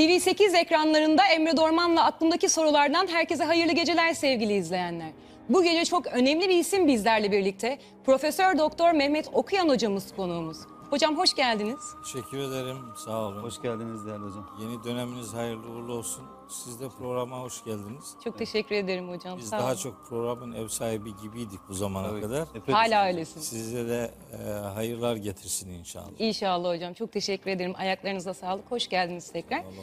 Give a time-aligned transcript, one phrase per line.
[0.00, 5.10] TV8 ekranlarında Emre Dorman'la aklımdaki sorulardan herkese hayırlı geceler sevgili izleyenler.
[5.48, 7.78] Bu gece çok önemli bir isim bizlerle birlikte.
[8.06, 10.56] Profesör Doktor Mehmet Okuyan hocamız konuğumuz.
[10.90, 11.94] Hocam hoş geldiniz.
[12.04, 12.76] Teşekkür ederim.
[12.96, 13.42] Sağ olun.
[13.42, 14.50] Hoş geldiniz değerli hocam.
[14.60, 16.24] Yeni döneminiz hayırlı uğurlu olsun.
[16.48, 18.14] Siz de programa hoş geldiniz.
[18.24, 19.38] Çok teşekkür ederim hocam.
[19.38, 19.76] Biz Sağ daha olun.
[19.76, 22.22] çok programın ev sahibi gibiydik bu zamana Evet.
[22.22, 22.46] kadar.
[22.54, 23.46] Epey Hala öylesiniz.
[23.48, 26.10] Size de e, hayırlar getirsin inşallah.
[26.18, 26.94] İnşallah hocam.
[26.94, 27.72] Çok teşekkür ederim.
[27.76, 28.70] Ayaklarınıza sağlık.
[28.70, 29.58] Hoş geldiniz tekrar.
[29.58, 29.74] Allah'ım.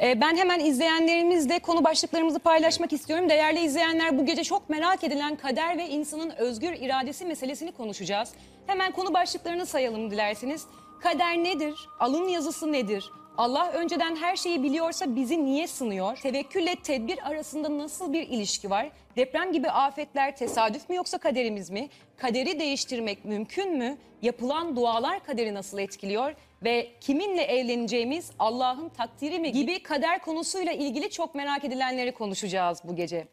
[0.00, 3.28] Ee, Ben hemen izleyenlerimizle konu başlıklarımızı paylaşmak istiyorum.
[3.28, 8.32] Değerli izleyenler bu gece çok merak edilen kader ve insanın özgür iradesi meselesini konuşacağız.
[8.66, 10.66] Hemen konu başlıklarını sayalım dilerseniz.
[11.02, 11.74] Kader nedir?
[12.00, 13.10] Alın yazısı nedir?
[13.38, 16.16] Allah önceden her şeyi biliyorsa bizi niye sınıyor?
[16.16, 18.90] Tevekkülle tedbir arasında nasıl bir ilişki var?
[19.16, 21.88] Deprem gibi afetler tesadüf mü yoksa kaderimiz mi?
[22.16, 23.96] Kaderi değiştirmek mümkün mü?
[24.22, 26.34] Yapılan dualar kaderi nasıl etkiliyor?
[26.64, 32.96] Ve kiminle evleneceğimiz Allah'ın takdiri mi gibi kader konusuyla ilgili çok merak edilenleri konuşacağız bu
[32.96, 33.28] gece.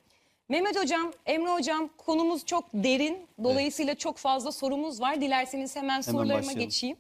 [0.50, 3.28] Mehmet Hocam, Emre Hocam konumuz çok derin.
[3.44, 5.22] Dolayısıyla çok fazla sorumuz var.
[5.22, 6.64] Dilerseniz hemen, sorularıma başlayalım.
[6.64, 6.98] geçeyim.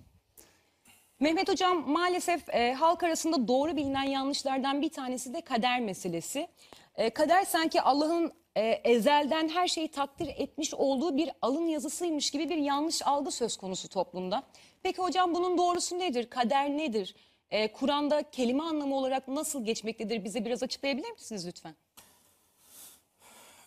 [1.19, 6.47] Mehmet Hocam maalesef e, halk arasında doğru bilinen yanlışlardan bir tanesi de kader meselesi.
[6.95, 12.49] E, kader sanki Allah'ın e, ezelden her şeyi takdir etmiş olduğu bir alın yazısıymış gibi
[12.49, 14.43] bir yanlış algı söz konusu toplumda.
[14.83, 16.29] Peki hocam bunun doğrusu nedir?
[16.29, 17.15] Kader nedir?
[17.49, 20.23] E, Kur'an'da kelime anlamı olarak nasıl geçmektedir?
[20.23, 21.75] Bize biraz açıklayabilir misiniz lütfen?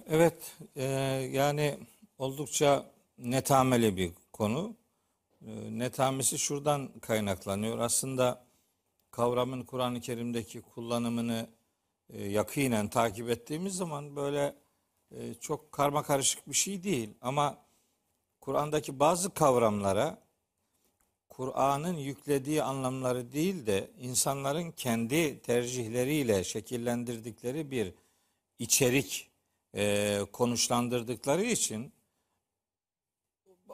[0.09, 0.85] Evet, e,
[1.33, 1.79] yani
[2.19, 2.87] oldukça
[3.19, 4.75] netameli bir konu.
[5.47, 7.79] E, netamesi şuradan kaynaklanıyor.
[7.79, 8.45] Aslında
[9.11, 11.47] kavramın Kur'an-ı Kerim'deki kullanımını
[12.11, 14.55] e, yakinen takip ettiğimiz zaman böyle
[15.11, 17.15] e, çok karma karışık bir şey değil.
[17.21, 17.59] Ama
[18.41, 20.24] Kur'an'daki bazı kavramlara
[21.37, 27.95] Kur'an'ın yüklediği anlamları değil de insanların kendi tercihleriyle şekillendirdikleri bir
[28.59, 29.31] içerik
[29.75, 31.93] e, konuşlandırdıkları için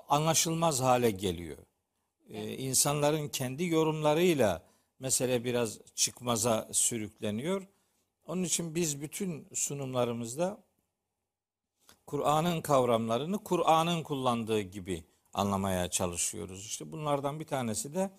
[0.09, 1.59] anlaşılmaz hale geliyor.
[2.29, 4.63] E, insanların kendi yorumlarıyla
[4.99, 7.67] mesele biraz çıkmaza sürükleniyor.
[8.27, 10.65] Onun için biz bütün sunumlarımızda
[12.07, 16.67] Kur'an'ın kavramlarını Kur'an'ın kullandığı gibi anlamaya çalışıyoruz.
[16.67, 18.11] İşte bunlardan bir tanesi de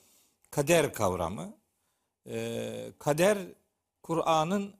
[0.52, 1.58] kader kavramı.
[2.28, 3.38] Ee, kader
[4.04, 4.76] Kur'an'ın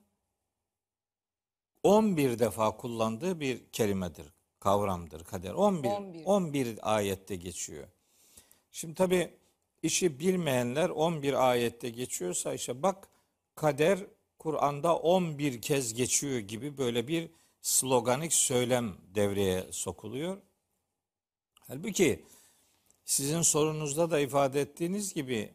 [1.82, 4.26] 11 defa kullandığı bir kelimedir,
[4.60, 5.52] kavramdır kader.
[5.54, 6.24] 11 11.
[6.24, 7.88] 11 ayette geçiyor.
[8.70, 9.34] Şimdi tabi
[9.82, 13.08] işi bilmeyenler 11 ayette geçiyorsa işte bak
[13.54, 13.98] kader
[14.38, 20.38] Kur'an'da 11 kez geçiyor gibi böyle bir sloganik söylem devreye sokuluyor.
[21.72, 22.24] Halbuki
[23.04, 25.54] sizin sorunuzda da ifade ettiğiniz gibi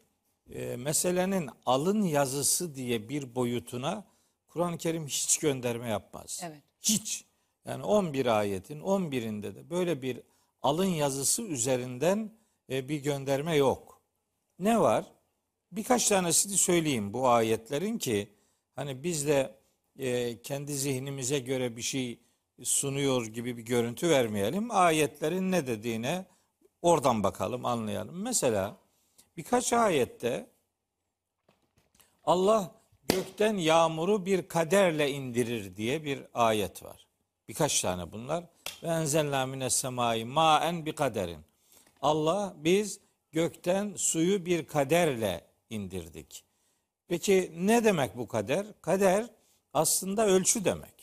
[0.49, 4.07] e, meselenin alın yazısı diye bir boyutuna
[4.47, 6.41] Kur'an-ı Kerim hiç gönderme yapmaz.
[6.43, 6.61] Evet.
[6.81, 7.25] Hiç.
[7.65, 10.21] Yani 11 ayetin 11'inde de böyle bir
[10.61, 12.31] alın yazısı üzerinden
[12.69, 14.01] e, bir gönderme yok.
[14.59, 15.05] Ne var?
[15.71, 18.33] Birkaç tanesini söyleyeyim bu ayetlerin ki
[18.75, 19.55] hani biz de
[19.99, 22.19] e, kendi zihnimize göre bir şey
[22.63, 24.71] sunuyor gibi bir görüntü vermeyelim.
[24.71, 26.25] Ayetlerin ne dediğine
[26.81, 28.21] oradan bakalım, anlayalım.
[28.21, 28.77] Mesela
[29.37, 30.47] birkaç ayette
[32.23, 32.71] Allah
[33.07, 37.07] gökten yağmuru bir kaderle indirir diye bir ayet var.
[37.47, 38.43] Birkaç tane bunlar.
[38.83, 41.39] Ve enzelna mines semai maen bir kaderin.
[42.01, 42.99] Allah biz
[43.31, 46.43] gökten suyu bir kaderle indirdik.
[47.07, 48.65] Peki ne demek bu kader?
[48.81, 49.25] Kader
[49.73, 50.96] aslında ölçü demek.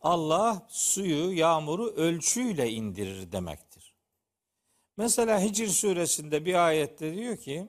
[0.00, 3.94] Allah suyu, yağmuru ölçüyle indirir demektir.
[4.96, 7.68] Mesela Hicr suresinde bir ayette diyor ki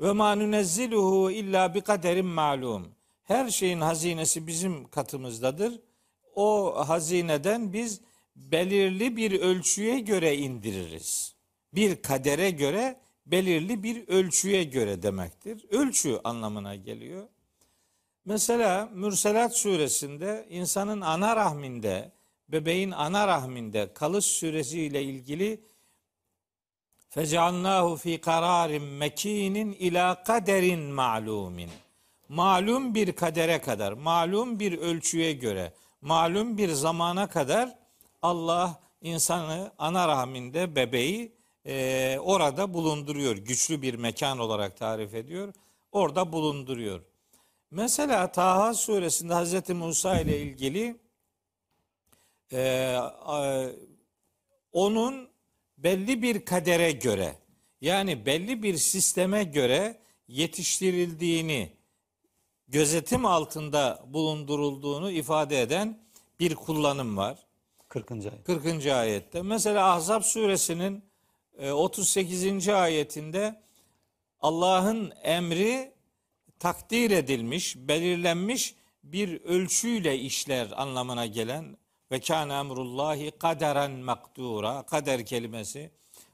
[0.00, 2.94] ve ma nunezziluhu illa bi kaderin malum.
[3.22, 5.80] Her şeyin hazinesi bizim katımızdadır.
[6.34, 8.00] O hazineden biz
[8.36, 11.34] belirli bir ölçüye göre indiririz.
[11.72, 15.64] Bir kadere göre belirli bir ölçüye göre demektir.
[15.70, 17.28] Ölçü anlamına geliyor.
[18.26, 22.12] Mesela Mürselat suresinde insanın ana rahminde,
[22.48, 25.60] bebeğin ana rahminde kalış süresiyle ilgili
[27.08, 31.70] fecalnahu fi kararin mekinin ila kaderin ma'lumin.
[32.28, 37.78] Malum bir kadere kadar, malum bir ölçüye göre, malum bir zamana kadar
[38.22, 41.32] Allah insanı ana rahminde bebeği
[41.66, 43.36] e, orada bulunduruyor.
[43.36, 45.54] Güçlü bir mekan olarak tarif ediyor.
[45.92, 47.00] Orada bulunduruyor.
[47.76, 50.96] Mesela Taha suresinde Hazreti Musa ile ilgili
[52.52, 52.94] e,
[53.24, 53.70] a-
[54.72, 55.28] onun
[55.78, 57.36] belli bir kadere göre
[57.80, 61.72] yani belli bir sisteme göre yetiştirildiğini
[62.68, 65.98] gözetim altında bulundurulduğunu ifade eden
[66.40, 67.38] bir kullanım var.
[67.88, 68.10] 40.
[68.10, 68.44] ayet.
[68.44, 68.86] 40.
[68.86, 69.42] ayette.
[69.42, 71.04] Mesela Ahzab suresinin
[71.58, 72.68] e, 38.
[72.68, 73.62] ayetinde
[74.40, 75.95] Allah'ın emri
[76.58, 78.74] takdir edilmiş, belirlenmiş
[79.04, 81.76] bir ölçüyle işler anlamına gelen
[82.12, 85.90] ve kâne emrullahi kaderen makdura kader kelimesi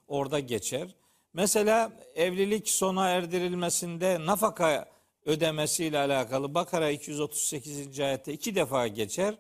[0.09, 0.95] orada geçer.
[1.35, 4.89] Mesela evlilik sona erdirilmesinde nafaka
[5.25, 8.01] ödemesiyle alakalı Bakara 238.
[8.01, 9.35] ayette iki defa geçer.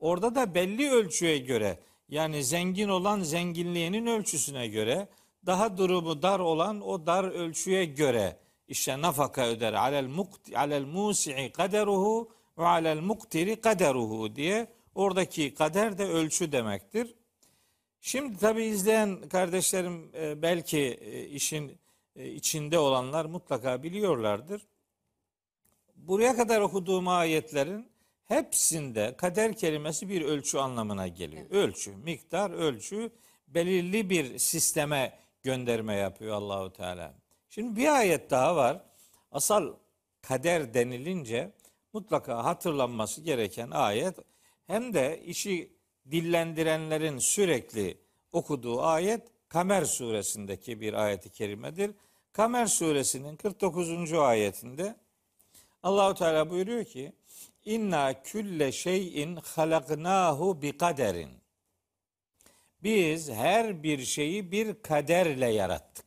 [0.00, 1.78] Orada da belli ölçüye göre
[2.08, 5.08] yani zengin olan zenginliğinin ölçüsüne göre
[5.46, 8.36] daha durumu dar olan o dar ölçüye göre
[8.68, 9.72] işte nafaka öder.
[9.72, 17.14] Alel mukti alel musi'i kaderuhu ve alel muktiri kaderuhu diye oradaki kader de ölçü demektir.
[18.00, 21.78] Şimdi tabi izleyen kardeşlerim e, belki e, işin
[22.16, 24.62] e, içinde olanlar mutlaka biliyorlardır.
[25.96, 27.88] Buraya kadar okuduğum ayetlerin
[28.24, 31.50] hepsinde kader kelimesi bir ölçü anlamına geliyor.
[31.50, 33.10] Ölçü, miktar, ölçü
[33.48, 37.23] belirli bir sisteme gönderme yapıyor Allahu Teala.
[37.54, 38.80] Şimdi bir ayet daha var.
[39.32, 39.72] Asal
[40.22, 41.52] kader denilince
[41.92, 44.18] mutlaka hatırlanması gereken ayet
[44.66, 45.72] hem de işi
[46.10, 47.98] dillendirenlerin sürekli
[48.32, 51.90] okuduğu ayet Kamer suresindeki bir ayeti kerimedir.
[52.32, 54.12] Kamer suresinin 49.
[54.12, 54.96] ayetinde
[55.82, 57.12] Allahu Teala buyuruyor ki
[57.64, 61.30] İnna külle şeyin halaknahu bi kaderin.
[62.82, 66.03] Biz her bir şeyi bir kaderle yarattık.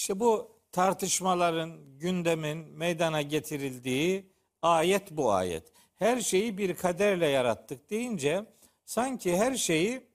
[0.00, 4.32] İşte bu tartışmaların, gündemin meydana getirildiği
[4.62, 5.72] ayet bu ayet.
[5.96, 8.44] Her şeyi bir kaderle yarattık deyince
[8.84, 10.06] sanki her şeyi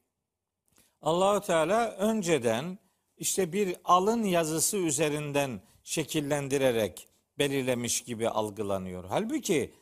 [1.02, 2.80] Allahu Teala önceden
[3.18, 7.08] işte bir alın yazısı üzerinden şekillendirerek
[7.40, 9.04] belirlemiş gibi algılanıyor.
[9.10, 9.74] Halbuki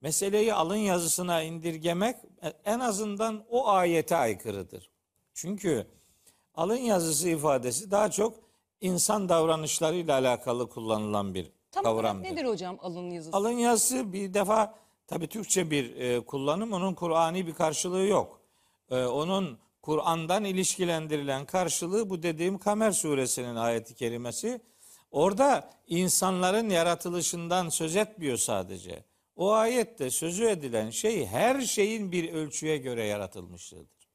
[0.00, 2.16] meseleyi alın yazısına indirgemek
[2.64, 4.90] en azından o ayete aykırıdır.
[5.34, 5.86] Çünkü
[6.54, 8.41] alın yazısı ifadesi daha çok
[8.82, 12.24] insan davranışlarıyla alakalı kullanılan bir Tam olarak kavramdır.
[12.30, 13.36] nedir hocam alın yazısı?
[13.36, 14.74] Alın yazısı bir defa
[15.06, 18.40] tabi Türkçe bir e, kullanım, onun Kur'ani bir karşılığı yok.
[18.90, 24.60] E, onun Kur'an'dan ilişkilendirilen karşılığı bu dediğim Kamer suresinin ayeti kerimesi.
[25.10, 29.04] Orada insanların yaratılışından söz etmiyor sadece.
[29.36, 34.08] O ayette sözü edilen şey her şeyin bir ölçüye göre yaratılmışlığıdır.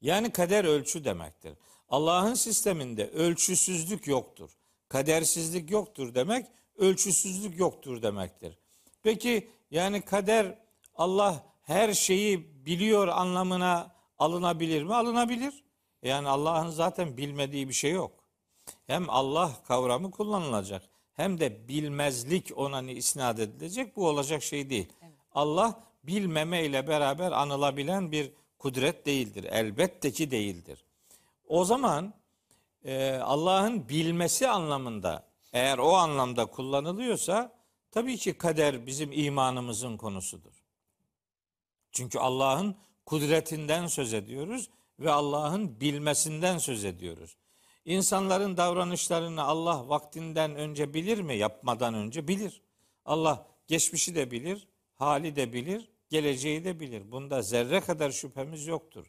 [0.00, 1.52] Yani kader ölçü demektir.
[1.88, 4.50] Allah'ın sisteminde ölçüsüzlük yoktur.
[4.88, 6.46] Kadersizlik yoktur demek,
[6.76, 8.58] ölçüsüzlük yoktur demektir.
[9.02, 10.58] Peki yani kader
[10.94, 14.94] Allah her şeyi biliyor anlamına alınabilir mi?
[14.94, 15.64] Alınabilir.
[16.02, 18.12] Yani Allah'ın zaten bilmediği bir şey yok.
[18.86, 20.82] Hem Allah kavramı kullanılacak
[21.14, 23.96] hem de bilmezlik ona isnat edilecek.
[23.96, 24.88] Bu olacak şey değil.
[25.32, 29.44] Allah bilmeme ile beraber anılabilen bir kudret değildir.
[29.44, 30.84] Elbette ki değildir.
[31.48, 32.14] O zaman
[32.84, 37.52] e, Allah'ın bilmesi anlamında eğer o anlamda kullanılıyorsa
[37.90, 40.62] tabii ki kader bizim imanımızın konusudur.
[41.92, 44.70] Çünkü Allah'ın kudretinden söz ediyoruz
[45.00, 47.36] ve Allah'ın bilmesinden söz ediyoruz.
[47.84, 51.36] İnsanların davranışlarını Allah vaktinden önce bilir mi?
[51.36, 52.62] Yapmadan önce bilir.
[53.04, 57.12] Allah geçmişi de bilir, hali de bilir, geleceği de bilir.
[57.12, 59.06] Bunda zerre kadar şüphemiz yoktur.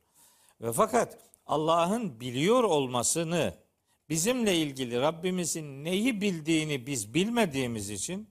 [0.62, 3.54] Ve fakat Allah'ın biliyor olmasını
[4.10, 8.30] bizimle ilgili Rabbimizin neyi bildiğini biz bilmediğimiz için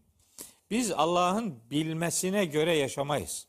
[0.70, 3.46] biz Allah'ın bilmesine göre yaşamayız.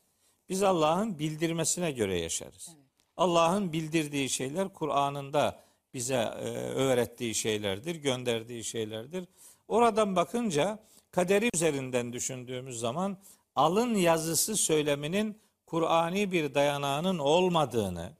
[0.48, 2.70] Biz Allah'ın bildirmesine göre yaşarız.
[3.16, 5.60] Allah'ın bildirdiği şeyler Kur'an'ında
[5.94, 9.24] bize e, öğrettiği şeylerdir, gönderdiği şeylerdir.
[9.68, 10.78] Oradan bakınca
[11.10, 13.18] kaderi üzerinden düşündüğümüz zaman
[13.56, 18.19] alın yazısı söyleminin Kur'ani bir dayanağının olmadığını,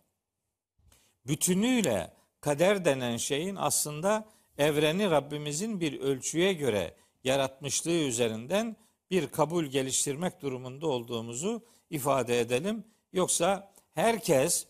[1.27, 8.77] bütünüyle kader denen şeyin aslında evreni Rabbimizin bir ölçüye göre yaratmışlığı üzerinden
[9.11, 12.85] bir kabul geliştirmek durumunda olduğumuzu ifade edelim.
[13.13, 14.67] Yoksa herkes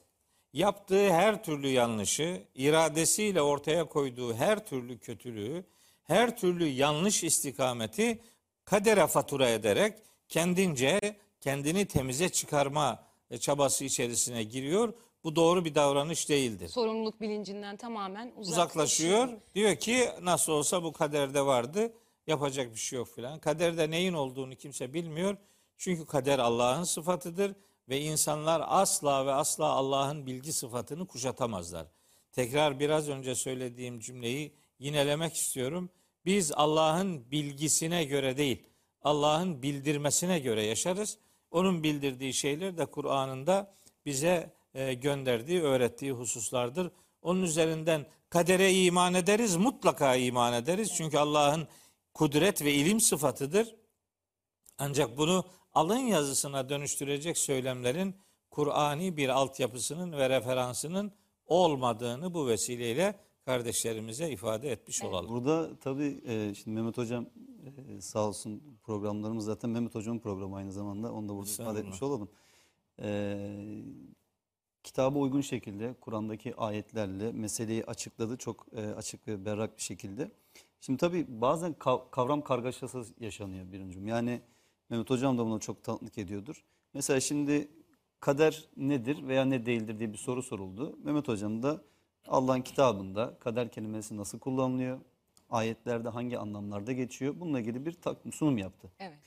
[0.52, 5.64] yaptığı her türlü yanlışı, iradesiyle ortaya koyduğu her türlü kötülüğü,
[6.02, 8.20] her türlü yanlış istikameti
[8.64, 11.00] kadere fatura ederek kendince
[11.40, 13.06] kendini temize çıkarma
[13.40, 14.94] çabası içerisine giriyor.
[15.24, 16.68] Bu doğru bir davranış değildir.
[16.68, 19.28] Sorumluluk bilincinden tamamen Uzaklaşıyor.
[19.54, 21.92] Diyor ki nasıl olsa bu kaderde vardı.
[22.26, 23.38] Yapacak bir şey yok filan.
[23.38, 25.36] Kaderde neyin olduğunu kimse bilmiyor.
[25.78, 27.54] Çünkü kader Allah'ın sıfatıdır
[27.88, 31.86] ve insanlar asla ve asla Allah'ın bilgi sıfatını kuşatamazlar.
[32.32, 35.90] Tekrar biraz önce söylediğim cümleyi yinelemek istiyorum.
[36.24, 38.62] Biz Allah'ın bilgisine göre değil,
[39.02, 41.18] Allah'ın bildirmesine göre yaşarız.
[41.50, 43.74] Onun bildirdiği şeyler de Kur'an'ında
[44.06, 46.90] bize e, gönderdiği, öğrettiği hususlardır.
[47.22, 50.92] Onun üzerinden kadere iman ederiz, mutlaka iman ederiz.
[50.96, 51.68] Çünkü Allah'ın
[52.14, 53.74] kudret ve ilim sıfatıdır.
[54.78, 58.14] Ancak bunu alın yazısına dönüştürecek söylemlerin
[58.50, 61.12] Kur'ani bir altyapısının ve referansının
[61.46, 65.30] olmadığını bu vesileyle kardeşlerimize ifade etmiş olalım.
[65.30, 67.26] Burada tabii e, şimdi Mehmet Hocam
[67.88, 71.12] e, sağ olsun programlarımız zaten Mehmet Hocam'ın programı aynı zamanda.
[71.12, 72.28] Onu da burada ifade etmiş olalım.
[73.02, 73.38] E,
[74.84, 78.36] kitaba uygun şekilde Kur'an'daki ayetlerle meseleyi açıkladı.
[78.36, 80.30] Çok e, açık ve berrak bir şekilde.
[80.80, 84.06] Şimdi tabii bazen kav- kavram kargaşası yaşanıyor birincim.
[84.06, 84.40] Yani
[84.90, 86.64] Mehmet Hocam da bunu çok tanıklık ediyordur.
[86.94, 87.68] Mesela şimdi
[88.20, 90.98] kader nedir veya ne değildir diye bir soru soruldu.
[91.04, 91.80] Mehmet Hocam da
[92.28, 95.00] Allah'ın kitabında kader kelimesi nasıl kullanılıyor?
[95.50, 97.40] Ayetlerde hangi anlamlarda geçiyor?
[97.40, 97.96] Bununla ilgili bir
[98.32, 98.90] sunum yaptı.
[98.98, 99.18] Evet.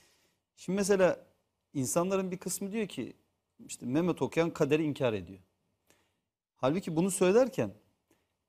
[0.56, 1.26] Şimdi mesela
[1.74, 3.16] insanların bir kısmı diyor ki
[3.66, 5.40] işte Mehmet okuyan kaderi inkar ediyor.
[6.56, 7.70] Halbuki bunu söylerken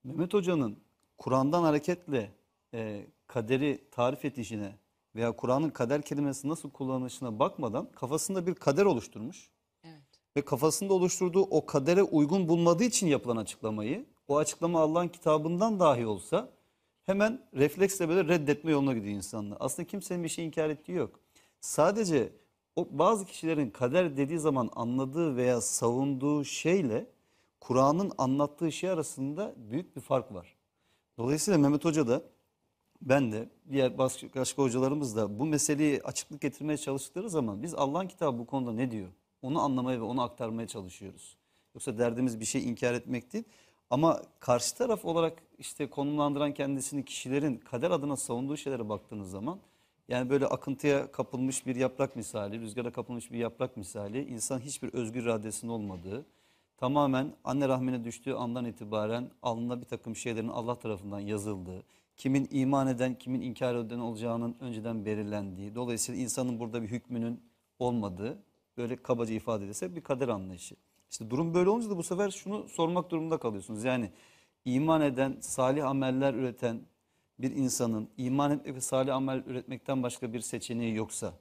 [0.04, 0.80] Mehmet Hoca'nın
[1.18, 2.32] Kur'an'dan hareketle
[2.74, 4.76] e, kaderi tarif edişine
[5.16, 9.50] veya Kur'an'ın kader kelimesi nasıl kullanılışına bakmadan kafasında bir kader oluşturmuş
[9.84, 10.02] Evet.
[10.38, 16.06] ve kafasında oluşturduğu o kadere uygun bulmadığı için yapılan açıklamayı o açıklama Allah'ın kitabından dahi
[16.06, 16.50] olsa
[17.04, 19.58] hemen refleksle böyle reddetme yoluna gidiyor insanlar.
[19.60, 21.20] Aslında kimsenin bir şey inkar ettiği yok.
[21.62, 22.32] Sadece
[22.76, 27.08] o bazı kişilerin kader dediği zaman anladığı veya savunduğu şeyle
[27.60, 30.56] Kur'an'ın anlattığı şey arasında büyük bir fark var.
[31.18, 32.24] Dolayısıyla Mehmet Hoca da
[33.02, 38.40] ben de diğer başka, hocalarımız da bu meseleyi açıklık getirmeye çalıştıkları zaman biz Allah'ın kitabı
[38.40, 39.10] bu konuda ne diyor?
[39.42, 41.38] Onu anlamaya ve onu aktarmaya çalışıyoruz.
[41.76, 43.44] Yoksa derdimiz bir şey inkar etmek değil.
[43.90, 49.60] Ama karşı taraf olarak işte konumlandıran kendisini kişilerin kader adına savunduğu şeylere baktığınız zaman
[50.08, 55.24] yani böyle akıntıya kapılmış bir yaprak misali, rüzgara kapılmış bir yaprak misali, insan hiçbir özgür
[55.24, 56.26] iradesinin olmadığı,
[56.78, 61.84] tamamen anne rahmine düştüğü andan itibaren alnına bir takım şeylerin Allah tarafından yazıldığı,
[62.18, 67.44] kimin iman eden, kimin inkar eden olacağının önceden belirlendiği, dolayısıyla insanın burada bir hükmünün
[67.80, 68.44] olmadığı,
[68.78, 70.76] böyle kabaca ifade edilse bir kader anlayışı.
[71.12, 73.84] İşte durum böyle olunca da bu sefer şunu sormak durumunda kalıyorsunuz.
[73.84, 74.12] Yani
[74.66, 76.82] iman eden, salih ameller üreten
[77.40, 81.34] bir insanın iman etmek ve salih amel üretmekten başka bir seçeneği yoksa,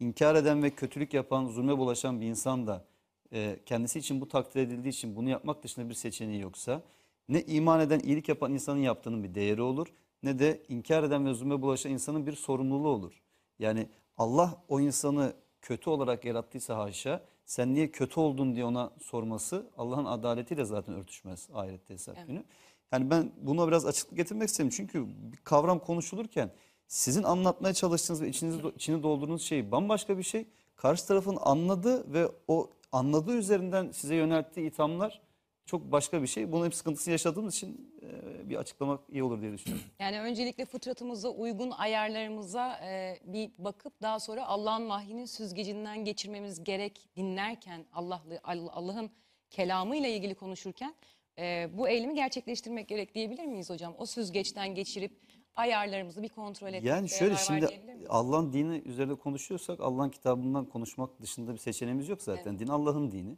[0.00, 2.84] inkar eden ve kötülük yapan, zulme bulaşan bir insan da
[3.32, 6.82] e, kendisi için bu takdir edildiği için bunu yapmak dışında bir seçeneği yoksa,
[7.28, 9.86] ne iman eden, iyilik yapan insanın yaptığının bir değeri olur,
[10.22, 13.22] ne de inkar eden ve zulme bulaşan insanın bir sorumluluğu olur.
[13.58, 19.66] Yani Allah o insanı kötü olarak yarattıysa haşa, sen niye kötü oldun diye ona sorması
[19.76, 22.26] Allah'ın adaletiyle zaten örtüşmez ahirette hesap Evet.
[22.26, 22.44] günü.
[22.92, 24.70] Yani ben buna biraz açıklık getirmek istedim.
[24.70, 26.50] Çünkü bir kavram konuşulurken
[26.86, 30.46] sizin anlatmaya çalıştığınız ve içinizi, içini doldurduğunuz şey bambaşka bir şey.
[30.76, 35.20] Karşı tarafın anladığı ve o anladığı üzerinden size yönelttiği ithamlar
[35.66, 36.52] çok başka bir şey.
[36.52, 37.98] Bunun hep sıkıntısını yaşadığımız için
[38.44, 39.86] bir açıklamak iyi olur diye düşünüyorum.
[39.98, 42.80] Yani öncelikle fıtratımıza uygun ayarlarımıza
[43.24, 49.10] bir bakıp daha sonra Allah'ın vahyinin süzgecinden geçirmemiz gerek dinlerken Allah'lı Allah- Allah'ın
[49.50, 50.94] kelamıyla ilgili konuşurken
[51.38, 53.94] e, bu eylemi gerçekleştirmek gerek diyebilir miyiz hocam?
[53.98, 55.12] O süzgeçten geçirip
[55.56, 56.84] ayarlarımızı bir kontrol etmek.
[56.84, 58.06] Yani şöyle yarar var şimdi?
[58.08, 62.58] Allah'ın dini üzerinde konuşuyorsak Allah'ın kitabından konuşmak dışında bir seçeneğimiz yok zaten.
[62.58, 63.36] Din Allah'ın dini.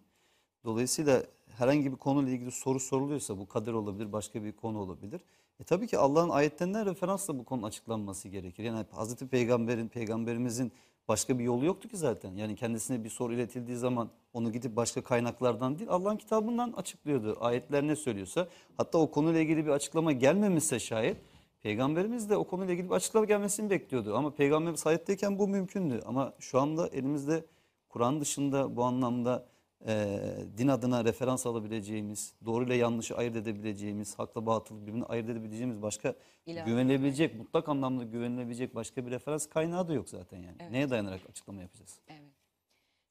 [0.65, 1.23] Dolayısıyla
[1.59, 5.21] herhangi bir konuyla ilgili soru soruluyorsa bu kader olabilir, başka bir konu olabilir.
[5.61, 8.65] E tabii ki Allah'ın ayetlerinden referansla bu konunun açıklanması gerekir.
[8.65, 10.73] Yani Hazreti Peygamber'in, peygamberimizin
[11.11, 12.37] başka bir yolu yoktu ki zaten.
[12.37, 17.37] Yani kendisine bir soru iletildiği zaman onu gidip başka kaynaklardan değil Allah'ın kitabından açıklıyordu.
[17.41, 21.17] Ayetler ne söylüyorsa hatta o konuyla ilgili bir açıklama gelmemişse şayet
[21.63, 24.17] Peygamberimiz de o konuyla ilgili bir açıklama gelmesini bekliyordu.
[24.17, 26.01] Ama Peygamberimiz hayattayken bu mümkündü.
[26.07, 27.45] Ama şu anda elimizde
[27.89, 29.47] Kur'an dışında bu anlamda
[29.87, 30.21] e,
[30.59, 36.15] din adına referans alabileceğimiz, doğru ile yanlışı ayırt edebileceğimiz, hakla batılı birbirini ayırt edebileceğimiz başka
[36.47, 36.67] İlahi.
[36.67, 40.73] güvenilebilecek, mutlak anlamda güvenilebilecek başka bir referans kaynağı da yok zaten yani.
[40.73, 42.01] Neye dayanarak açıklama yapacağız?
[42.09, 42.21] Evet.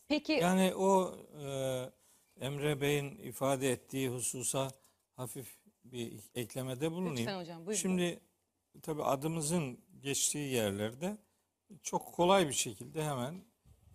[0.07, 4.67] Peki Yani o e, Emre Bey'in ifade ettiği hususa
[5.15, 7.17] hafif bir eklemede bulunayım.
[7.17, 7.81] Lütfen hocam, buyurun.
[7.81, 8.19] Şimdi
[8.81, 11.17] tabii adımızın geçtiği yerlerde
[11.83, 13.35] çok kolay bir şekilde hemen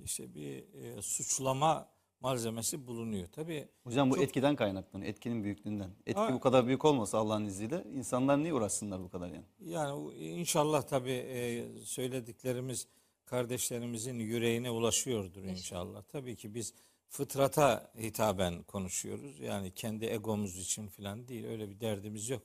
[0.05, 1.94] işte bir e, suçlama
[2.25, 3.27] malzemesi bulunuyor.
[3.27, 5.91] Tabii Hocam bu Çok- etkiden kaynaklanıyor, etkinin büyüklüğünden.
[6.07, 6.33] Etki Ha.
[6.35, 9.45] bu kadar büyük olmasa Allah'ın izniyle insanlar niye uğraşsınlar bu kadar yani?
[9.61, 12.89] Yani inşallah tabii e, söylediklerimiz
[13.27, 16.03] kardeşlerimizin yüreğine ulaşıyordur inşallah.
[16.03, 16.75] Tabii ki biz
[17.09, 19.41] fıtrata hitaben konuşuyoruz.
[19.41, 21.45] Yani kendi egomuz için falan değil.
[21.45, 22.43] Öyle bir derdimiz yok.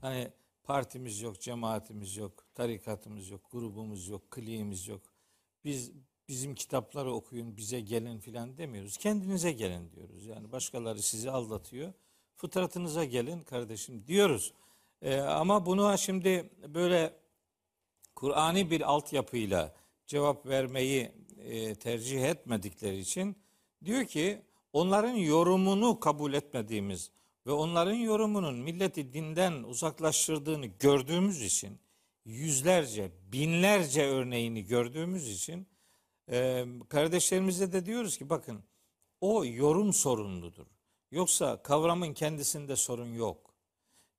[0.00, 0.28] Hani
[0.64, 5.02] partimiz yok, cemaatimiz yok, tarikatımız yok, grubumuz yok, kliğimiz yok.
[5.64, 5.92] biz
[6.30, 8.96] bizim kitapları okuyun bize gelin filan demiyoruz.
[8.96, 10.26] Kendinize gelin diyoruz.
[10.26, 11.92] Yani başkaları sizi aldatıyor.
[12.36, 14.52] Fıtratınıza gelin kardeşim diyoruz.
[15.02, 17.14] Ee, ama buna şimdi böyle
[18.14, 19.74] Kur'ani bir altyapıyla
[20.06, 23.36] cevap vermeyi e, tercih etmedikleri için
[23.84, 27.10] diyor ki onların yorumunu kabul etmediğimiz
[27.46, 31.78] ve onların yorumunun milleti dinden uzaklaştırdığını gördüğümüz için
[32.24, 35.66] yüzlerce, binlerce örneğini gördüğümüz için
[36.30, 38.64] e, kardeşlerimize de diyoruz ki bakın
[39.20, 40.66] o yorum sorunludur.
[41.10, 43.54] Yoksa kavramın kendisinde sorun yok.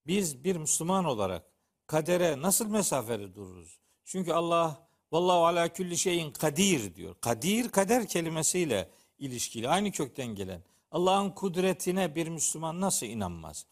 [0.08, 1.46] Biz bir Müslüman olarak
[1.88, 3.80] kadere nasıl mesafeli dururuz?
[4.06, 7.16] Çünkü Allah vallahu ala külli şeyin kadir diyor.
[7.22, 8.90] Kadir kader kelimesiyle
[9.20, 9.70] ilişkili.
[9.70, 10.64] Aynı kökten gelen.
[10.92, 13.66] Allah'ın kudretine bir Müslüman nasıl inanmaz?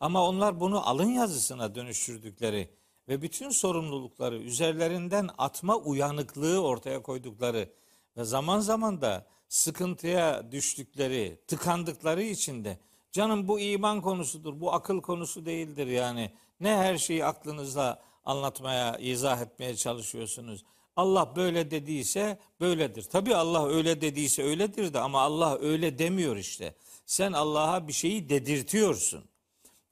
[0.00, 2.70] Ama onlar bunu alın yazısına dönüştürdükleri
[3.10, 7.68] ve bütün sorumlulukları üzerlerinden atma uyanıklığı ortaya koydukları
[8.16, 12.78] ve zaman zaman da sıkıntıya düştükleri, tıkandıkları için de
[13.12, 16.32] canım bu iman konusudur, bu akıl konusu değildir yani.
[16.60, 20.64] Ne her şeyi aklınızla anlatmaya, izah etmeye çalışıyorsunuz.
[20.96, 23.02] Allah böyle dediyse böyledir.
[23.02, 26.74] Tabii Allah öyle dediyse öyledir de ama Allah öyle demiyor işte.
[27.06, 29.24] Sen Allah'a bir şeyi dedirtiyorsun.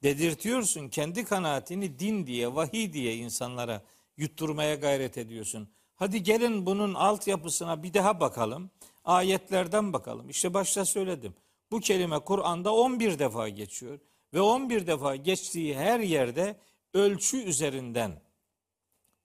[0.02, 3.82] Dedirtiyorsun kendi kanaatini din diye, vahiy diye insanlara
[4.16, 5.68] yutturmaya gayret ediyorsun.
[5.96, 8.70] Hadi gelin bunun altyapısına bir daha bakalım.
[9.04, 10.30] Ayetlerden bakalım.
[10.30, 11.34] İşte başta söyledim.
[11.70, 13.98] Bu kelime Kur'an'da 11 defa geçiyor
[14.34, 16.56] ve 11 defa geçtiği her yerde
[16.94, 18.20] ölçü üzerinden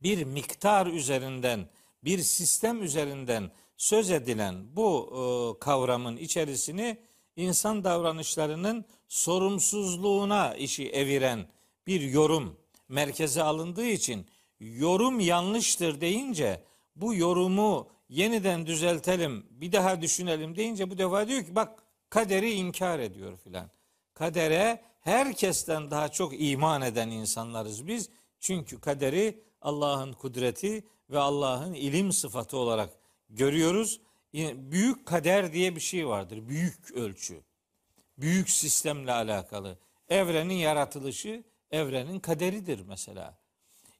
[0.03, 1.70] bir miktar üzerinden,
[2.03, 5.20] bir sistem üzerinden söz edilen bu e,
[5.60, 6.98] kavramın içerisini
[7.36, 11.48] insan davranışlarının sorumsuzluğuna işi eviren
[11.88, 12.58] bir yorum
[12.90, 14.26] merkeze alındığı için
[14.60, 16.64] yorum yanlıştır deyince
[16.96, 23.00] bu yorumu yeniden düzeltelim, bir daha düşünelim deyince bu defa diyor ki bak kaderi inkar
[23.00, 23.70] ediyor filan.
[24.14, 28.10] Kadere herkesten daha çok iman eden insanlarız biz.
[28.40, 32.90] Çünkü kaderi Allah'ın kudreti ve Allah'ın ilim sıfatı olarak
[33.30, 34.02] görüyoruz.
[34.54, 36.48] Büyük kader diye bir şey vardır.
[36.48, 37.42] Büyük ölçü.
[38.24, 39.77] Büyük sistemle alakalı.
[40.09, 43.38] Evrenin yaratılışı evrenin kaderidir mesela.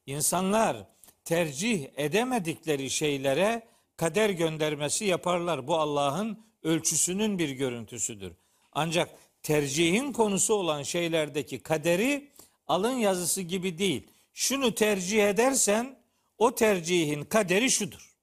[0.06, 0.78] İnsanlar
[1.26, 5.68] tercih edemedikleri şeylere kader göndermesi yaparlar.
[5.68, 8.34] Bu Allah'ın ölçüsünün bir görüntüsüdür.
[8.72, 9.10] Ancak
[9.42, 12.32] tercihin konusu olan şeylerdeki kaderi
[12.68, 14.08] alın yazısı gibi değil.
[14.34, 16.00] Şunu tercih edersen
[16.38, 18.16] o tercihin kaderi şudur.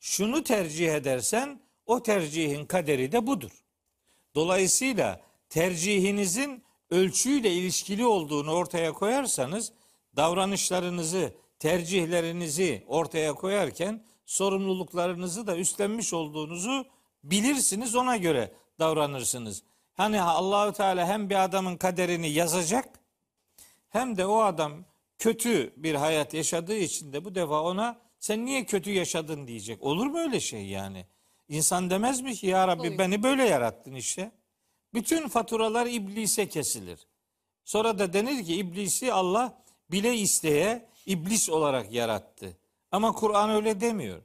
[0.00, 3.63] Şunu tercih edersen o tercihin kaderi de budur.
[4.34, 9.72] Dolayısıyla tercihinizin ölçüyle ilişkili olduğunu ortaya koyarsanız
[10.16, 16.86] davranışlarınızı, tercihlerinizi ortaya koyarken sorumluluklarınızı da üstlenmiş olduğunuzu
[17.24, 19.62] bilirsiniz ona göre davranırsınız.
[19.94, 23.00] Hani Allahü Teala hem bir adamın kaderini yazacak
[23.90, 24.84] hem de o adam
[25.18, 29.82] kötü bir hayat yaşadığı için de bu defa ona sen niye kötü yaşadın diyecek.
[29.82, 31.06] Olur mu öyle şey yani?
[31.48, 34.32] İnsan demez mi ki ya Rabbi beni böyle yarattın işte.
[34.94, 37.06] Bütün faturalar iblise kesilir.
[37.64, 42.58] Sonra da denir ki iblisi Allah bile isteye iblis olarak yarattı.
[42.92, 44.22] Ama Kur'an öyle demiyor.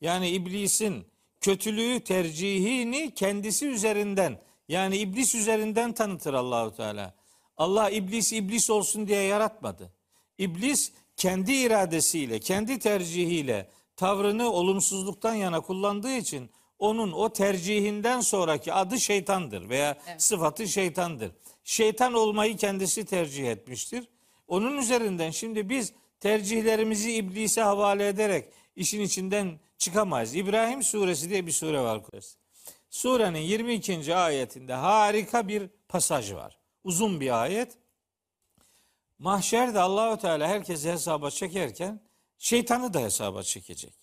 [0.00, 1.06] Yani iblisin
[1.40, 7.14] kötülüğü tercihini kendisi üzerinden yani iblis üzerinden tanıtır Allahu Teala.
[7.56, 9.92] Allah iblis iblis olsun diye yaratmadı.
[10.38, 16.50] İblis kendi iradesiyle, kendi tercihiyle tavrını olumsuzluktan yana kullandığı için
[16.82, 21.30] onun o tercihinden sonraki adı şeytandır veya sıfatı şeytandır.
[21.64, 24.08] Şeytan olmayı kendisi tercih etmiştir.
[24.48, 30.34] Onun üzerinden şimdi biz tercihlerimizi iblise havale ederek işin içinden çıkamayız.
[30.34, 32.00] İbrahim suresi diye bir sure var.
[32.90, 34.14] Surenin 22.
[34.14, 36.58] ayetinde harika bir pasaj var.
[36.84, 37.72] Uzun bir ayet.
[39.18, 42.00] Mahşerde Allahu Teala herkesi hesaba çekerken
[42.38, 44.01] şeytanı da hesaba çekecek.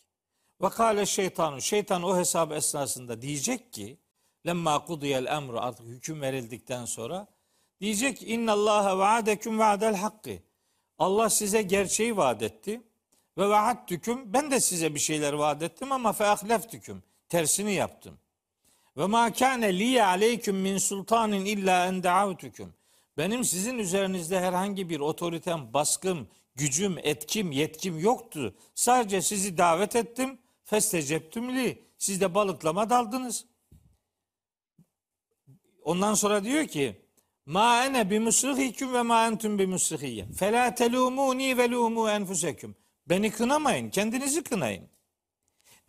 [0.61, 3.97] Ve kâle şeytanu şeytan o hesap esnasında diyecek ki
[4.47, 7.27] lemma kudiyel emru artık hüküm verildikten sonra
[7.81, 10.39] diyecek inna Allah vaadeküm vaadel hakkı.
[10.97, 12.81] Allah size gerçeği vaat etti
[13.37, 18.19] ve vaattüküm ben de size bir şeyler vaat ettim ama fe ahleftüküm tersini yaptım.
[18.97, 22.73] Ve ma kâne li aleyküm min sultanin illa en daavtüküm.
[23.17, 28.55] Benim sizin üzerinizde herhangi bir otoritem, baskım, gücüm, etkim, yetkim yoktu.
[28.75, 30.39] Sadece sizi davet ettim.
[30.69, 31.83] Festeceptüm li.
[31.97, 33.45] Siz de balıklama daldınız.
[35.83, 37.01] Ondan sonra diyor ki
[37.45, 40.25] Ma ene bi musrihiküm ve ma entum bi musrihiyye.
[40.31, 42.75] Fela telumuni ve lumu enfuseküm.
[43.05, 44.89] Beni kınamayın, kendinizi kınayın.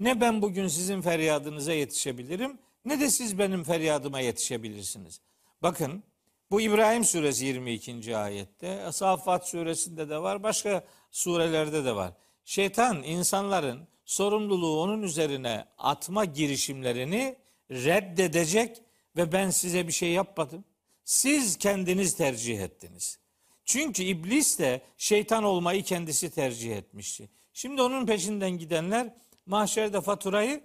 [0.01, 5.21] Ne ben bugün sizin feryadınıza yetişebilirim ne de siz benim feryadıma yetişebilirsiniz.
[5.63, 6.03] Bakın
[6.51, 8.17] bu İbrahim suresi 22.
[8.17, 12.13] ayette, Safat suresinde de var, başka surelerde de var.
[12.45, 17.37] Şeytan insanların sorumluluğu onun üzerine atma girişimlerini
[17.71, 18.83] reddedecek
[19.17, 20.65] ve ben size bir şey yapmadım.
[21.05, 23.19] Siz kendiniz tercih ettiniz.
[23.65, 27.29] Çünkü iblis de şeytan olmayı kendisi tercih etmişti.
[27.53, 29.15] Şimdi onun peşinden gidenler
[29.47, 30.61] mahşerde faturayı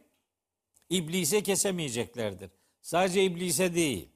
[0.90, 2.50] iblise kesemeyeceklerdir.
[2.82, 4.10] Sadece iblise değil.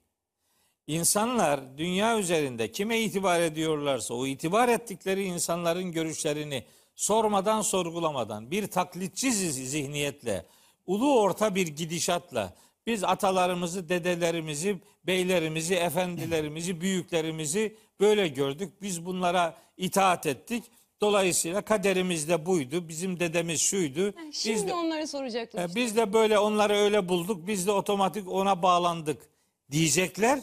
[0.87, 6.63] İnsanlar dünya üzerinde kime itibar ediyorlarsa o itibar ettikleri insanların görüşlerini
[6.99, 10.45] sormadan sorgulamadan bir taklitçi zihniyetle
[10.87, 12.53] ulu orta bir gidişatla
[12.87, 18.81] biz atalarımızı, dedelerimizi, beylerimizi, efendilerimizi, büyüklerimizi böyle gördük.
[18.81, 20.63] Biz bunlara itaat ettik.
[21.01, 22.87] Dolayısıyla kaderimiz de buydu.
[22.87, 24.13] Bizim dedemiz şuydu.
[24.31, 25.59] Şimdi biz de, onları soracaktım.
[25.59, 25.75] e, işte.
[25.75, 27.47] biz de böyle onları öyle bulduk.
[27.47, 29.29] Biz de otomatik ona bağlandık
[29.71, 30.39] diyecekler.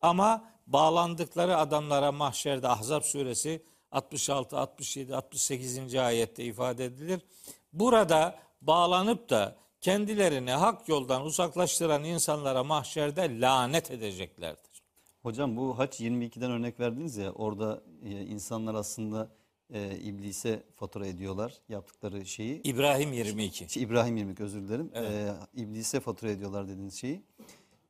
[0.00, 3.62] Ama bağlandıkları adamlara mahşerde Ahzab suresi
[3.92, 5.94] 66, 67, 68.
[5.94, 7.20] ayette ifade edilir.
[7.72, 14.82] Burada bağlanıp da kendilerini hak yoldan uzaklaştıran insanlara mahşerde lanet edeceklerdir.
[15.22, 19.30] Hocam bu Haç 22'den örnek verdiniz ya orada e, insanlar aslında
[19.72, 22.62] e, iblise fatura ediyorlar yaptıkları şeyi.
[22.62, 23.68] İbrahim 22.
[23.68, 24.90] Şey, İbrahim 22 özür dilerim.
[24.94, 27.22] E, iblise fatura ediyorlar dediğiniz şeyi.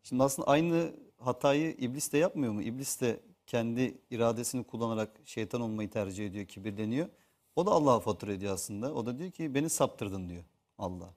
[0.02, 2.62] Şimdi aslında aynı hatayı iblis de yapmıyor mu?
[2.62, 7.08] İblis de kendi iradesini kullanarak şeytan olmayı tercih ediyor, kibirleniyor.
[7.56, 8.94] O da Allah'a fatura ediyor aslında.
[8.94, 10.44] O da diyor ki beni saptırdın diyor
[10.78, 11.14] Allah.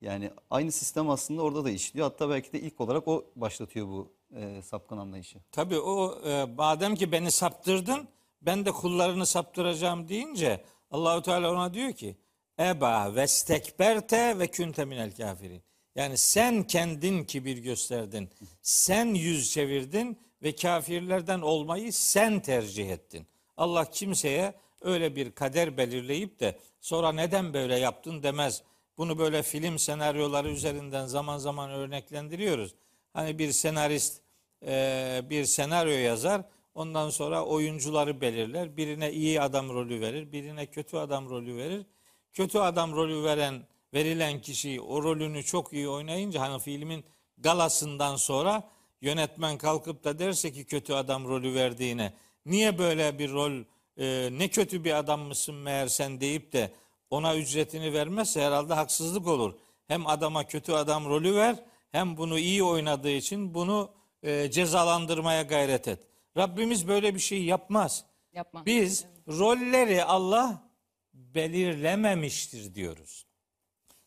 [0.00, 2.06] Yani aynı sistem aslında orada da işliyor.
[2.06, 5.38] Hatta belki de ilk olarak o başlatıyor bu e, sapkın anlayışı.
[5.52, 8.08] Tabii o e, madem ki beni saptırdın
[8.42, 12.16] ben de kullarını saptıracağım deyince Allahü Teala ona diyor ki
[12.58, 15.62] eba ve stekberte ve künte minel kafirin.
[15.94, 18.30] Yani sen kendin kibir gösterdin.
[18.62, 23.26] Sen yüz çevirdin ve kafirlerden olmayı sen tercih ettin.
[23.56, 28.62] Allah kimseye öyle bir kader belirleyip de sonra neden böyle yaptın demez.
[28.98, 32.74] Bunu böyle film senaryoları üzerinden zaman zaman örneklendiriyoruz.
[33.12, 34.20] Hani bir senarist
[34.66, 36.42] e, bir senaryo yazar.
[36.74, 38.76] Ondan sonra oyuncuları belirler.
[38.76, 41.86] Birine iyi adam rolü verir, birine kötü adam rolü verir.
[42.32, 47.04] Kötü adam rolü veren verilen kişi o rolünü çok iyi oynayınca hani filmin
[47.38, 52.12] galasından sonra yönetmen kalkıp da derse ki kötü adam rolü verdiğine
[52.46, 53.52] niye böyle bir rol
[53.96, 56.72] e, ne kötü bir adam mısın meğer sen deyip de
[57.10, 59.54] ona ücretini vermezse herhalde haksızlık olur.
[59.86, 61.56] Hem adama kötü adam rolü ver
[61.92, 63.90] hem bunu iyi oynadığı için bunu
[64.22, 65.98] e, cezalandırmaya gayret et.
[66.36, 68.04] Rabbimiz böyle bir şey yapmaz.
[68.32, 68.66] Yapma.
[68.66, 70.70] Biz rolleri Allah
[71.14, 73.26] belirlememiştir diyoruz.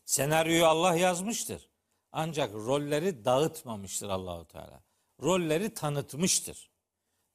[0.04, 1.68] Senaryoyu Allah yazmıştır.
[2.12, 4.83] Ancak rolleri dağıtmamıştır Allahu Teala.
[5.22, 6.70] Rolleri tanıtmıştır.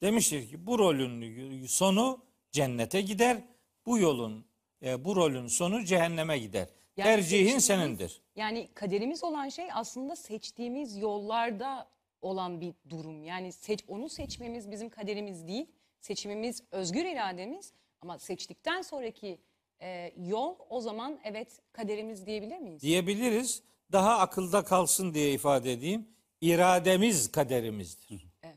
[0.01, 3.43] Demiştir ki bu rolün sonu cennete gider.
[3.85, 4.45] Bu yolun
[4.83, 6.67] e, bu rolün sonu cehenneme gider.
[6.97, 8.21] Yani Tercihin senindir.
[8.35, 11.89] Yani kaderimiz olan şey aslında seçtiğimiz yollarda
[12.21, 13.23] olan bir durum.
[13.23, 15.65] Yani seç, onu seçmemiz bizim kaderimiz değil.
[16.01, 19.39] Seçimimiz özgür irademiz ama seçtikten sonraki
[19.81, 22.81] e, yol o zaman evet kaderimiz diyebilir miyiz?
[22.81, 23.63] Diyebiliriz.
[23.91, 26.07] Daha akılda kalsın diye ifade edeyim.
[26.41, 28.27] İrademiz kaderimizdir.
[28.43, 28.55] Evet.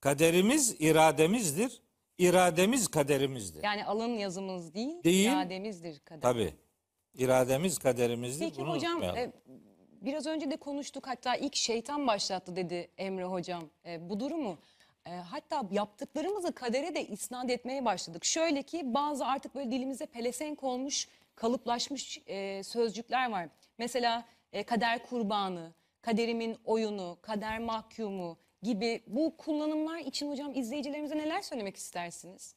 [0.00, 1.80] Kaderimiz irademizdir.
[2.18, 3.64] İrademiz kaderimizdir.
[3.64, 5.28] Yani alın yazımız değil, Değil.
[5.30, 6.20] irademizdir kader.
[6.20, 6.54] Tabii.
[7.14, 8.44] İrademiz kaderimizdir.
[8.44, 9.32] Peki Bunu hocam e,
[10.02, 14.58] biraz önce de konuştuk hatta ilk şeytan başlattı dedi Emre hocam e, bu durumu.
[15.06, 18.24] E, hatta yaptıklarımızı kadere de isnat etmeye başladık.
[18.24, 23.48] Şöyle ki bazı artık böyle dilimize pelesenk olmuş, kalıplaşmış e, sözcükler var.
[23.78, 31.42] Mesela e, kader kurbanı, kaderimin oyunu, kader mahkumu gibi bu kullanımlar için hocam izleyicilerimize neler
[31.42, 32.54] söylemek istersiniz?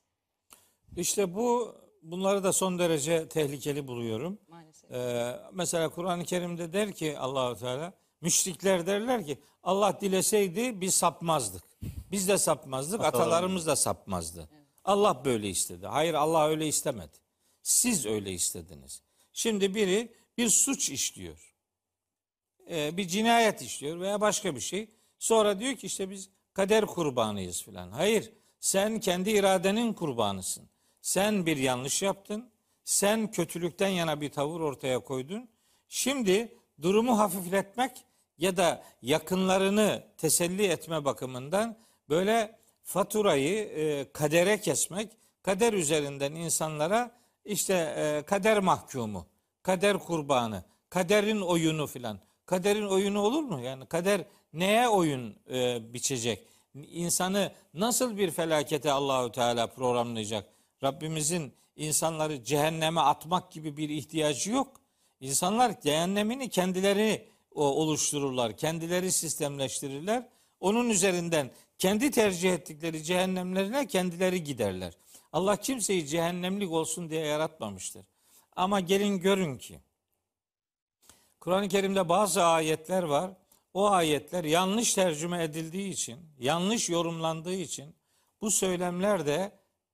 [0.98, 4.40] İşte bu bunları da son derece tehlikeli buluyorum.
[4.48, 4.92] Maalesef.
[4.92, 11.64] Ee, mesela Kur'an-ı Kerim'de der ki Allahu Teala müşrikler derler ki Allah dileseydi biz sapmazdık.
[12.12, 14.50] Biz de sapmazdık, atalarımız da sapmazdı.
[14.84, 15.88] Allah böyle istedi.
[15.88, 17.18] Hayır Allah öyle istemedi.
[17.64, 19.02] Siz öyle istediniz.
[19.34, 21.51] Şimdi biri bir suç işliyor.
[22.72, 24.90] Ee, bir cinayet işliyor veya başka bir şey.
[25.20, 27.92] Sonra diyor ki işte biz kader kurbanıyız filan.
[27.92, 30.70] Hayır, sen kendi iradenin kurbanısın.
[31.02, 32.50] Sen bir yanlış yaptın.
[32.84, 35.50] Sen kötülükten yana bir tavır ortaya koydun.
[35.90, 38.06] Şimdi durumu hafifletmek
[38.38, 41.78] ya da yakınlarını teselli etme bakımından
[42.10, 45.12] böyle faturayı e, kadere kesmek,
[45.44, 47.12] kader üzerinden insanlara
[47.46, 49.28] işte e, kader mahkumu,
[49.64, 52.20] kader kurbanı, kaderin oyunu filan.
[52.46, 53.60] Kaderin oyunu olur mu?
[53.60, 56.48] Yani kader neye oyun e, biçecek?
[56.76, 60.50] İnsanı nasıl bir felakete Allahü Teala programlayacak?
[60.84, 64.82] Rabbimizin insanları cehenneme atmak gibi bir ihtiyacı yok.
[65.20, 70.30] İnsanlar cehennemini kendileri o, oluştururlar, kendileri sistemleştirirler.
[70.60, 74.94] Onun üzerinden kendi tercih ettikleri cehennemlerine kendileri giderler.
[75.34, 78.06] Allah kimseyi cehennemlik olsun diye yaratmamıştır.
[78.56, 79.80] Ama gelin görün ki
[81.42, 83.32] Kur'an-ı Kerim'de bazı ayetler var.
[83.74, 87.96] O ayetler yanlış tercüme edildiği için, yanlış yorumlandığı için
[88.42, 89.52] bu söylemler de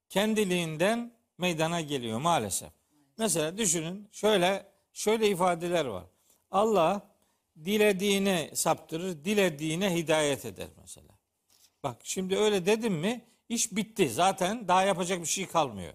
[0.09, 2.69] kendiliğinden meydana geliyor maalesef.
[3.17, 6.03] Mesela düşünün şöyle şöyle ifadeler var.
[6.51, 7.09] Allah
[7.65, 11.13] dilediğine saptırır, dilediğine hidayet eder mesela.
[11.83, 14.09] Bak şimdi öyle dedim mi iş bitti.
[14.09, 15.93] Zaten daha yapacak bir şey kalmıyor.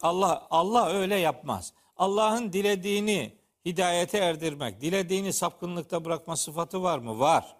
[0.00, 1.72] Allah Allah öyle yapmaz.
[1.96, 7.18] Allah'ın dilediğini hidayete erdirmek, dilediğini sapkınlıkta bırakma sıfatı var mı?
[7.20, 7.56] Var.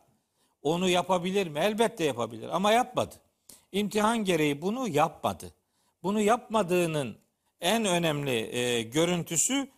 [0.62, 1.58] Onu yapabilir mi?
[1.58, 3.14] Elbette yapabilir ama yapmadı.
[3.72, 5.54] İmtihan gereği bunu yapmadı.
[6.02, 7.16] Bunu yapmadığının
[7.60, 9.68] en önemli e, görüntüsü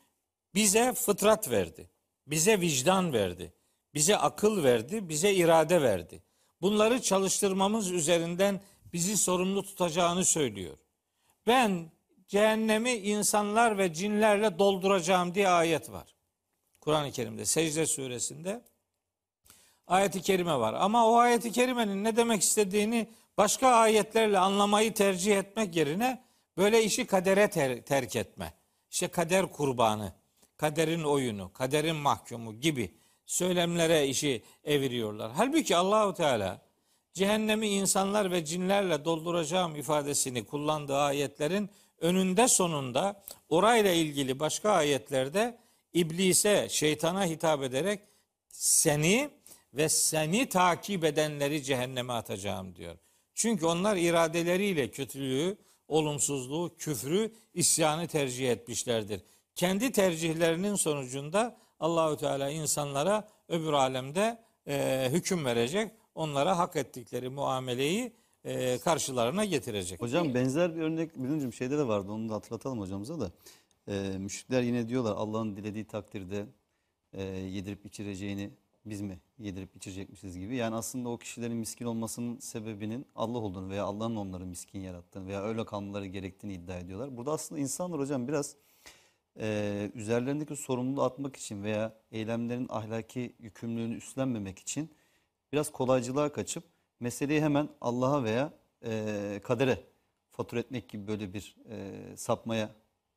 [0.55, 1.91] bize fıtrat verdi.
[2.27, 3.53] Bize vicdan verdi.
[3.95, 6.23] Bize akıl verdi, bize irade verdi.
[6.61, 8.61] Bunları çalıştırmamız üzerinden
[8.93, 10.77] bizi sorumlu tutacağını söylüyor.
[11.47, 11.91] Ben
[12.33, 16.15] cehennemi insanlar ve cinlerle dolduracağım diye ayet var.
[16.81, 18.63] Kur'an-ı Kerim'de Secde suresinde
[19.87, 20.75] ayeti kerime var.
[20.75, 26.23] Ama o ayeti kerimenin ne demek istediğini başka ayetlerle anlamayı tercih etmek yerine
[26.57, 28.55] böyle işi kadere ter- terk etme.
[28.91, 30.13] İşte kader kurbanı,
[30.57, 32.95] kaderin oyunu, kaderin mahkumu gibi
[33.27, 35.33] söylemlere işi eviriyorlar.
[35.37, 36.61] Halbuki Allahu Teala
[37.13, 41.71] cehennemi insanlar ve cinlerle dolduracağım ifadesini kullandığı ayetlerin
[42.03, 45.59] önünde sonunda orayla ilgili başka ayetlerde
[45.95, 48.01] iblise, şeytana hitap ederek
[48.49, 49.31] seni
[49.75, 52.99] ve seni takip edenleri cehenneme atacağım diyor.
[53.35, 55.57] Çünkü onlar iradeleriyle kötülüğü,
[55.89, 59.21] olumsuzluğu, küfrü, isyanı tercih etmişlerdir.
[59.55, 65.93] Kendi tercihlerinin sonucunda Allahü Teala insanlara öbür alemde e, hüküm verecek.
[66.15, 68.13] Onlara hak ettikleri muameleyi
[68.45, 70.01] e, karşılarına getirecek.
[70.01, 73.31] Hocam benzer bir örnek bilincim şeyde de vardı onu da hatırlatalım hocamıza da.
[73.89, 76.47] Ee, müşrikler yine diyorlar Allah'ın dilediği takdirde
[77.13, 78.51] e, yedirip içireceğini
[78.87, 80.57] biz mi yedirip içirecekmişiz gibi.
[80.57, 85.43] Yani aslında o kişilerin miskin olmasının sebebinin Allah olduğunu veya Allah'ın onları miskin yarattığını veya
[85.43, 87.17] öyle kalmaları gerektiğini iddia ediyorlar.
[87.17, 88.57] Burada aslında insanlar hocam biraz
[89.41, 94.91] e, üzerlerindeki sorumluluğu atmak için veya eylemlerin ahlaki yükümlülüğünü üstlenmemek için
[95.53, 96.65] biraz kolaycılığa kaçıp
[97.03, 98.53] meseleyi hemen Allah'a veya
[98.85, 99.85] e, kadere
[100.31, 102.71] fatura etmek gibi böyle bir e, sapmaya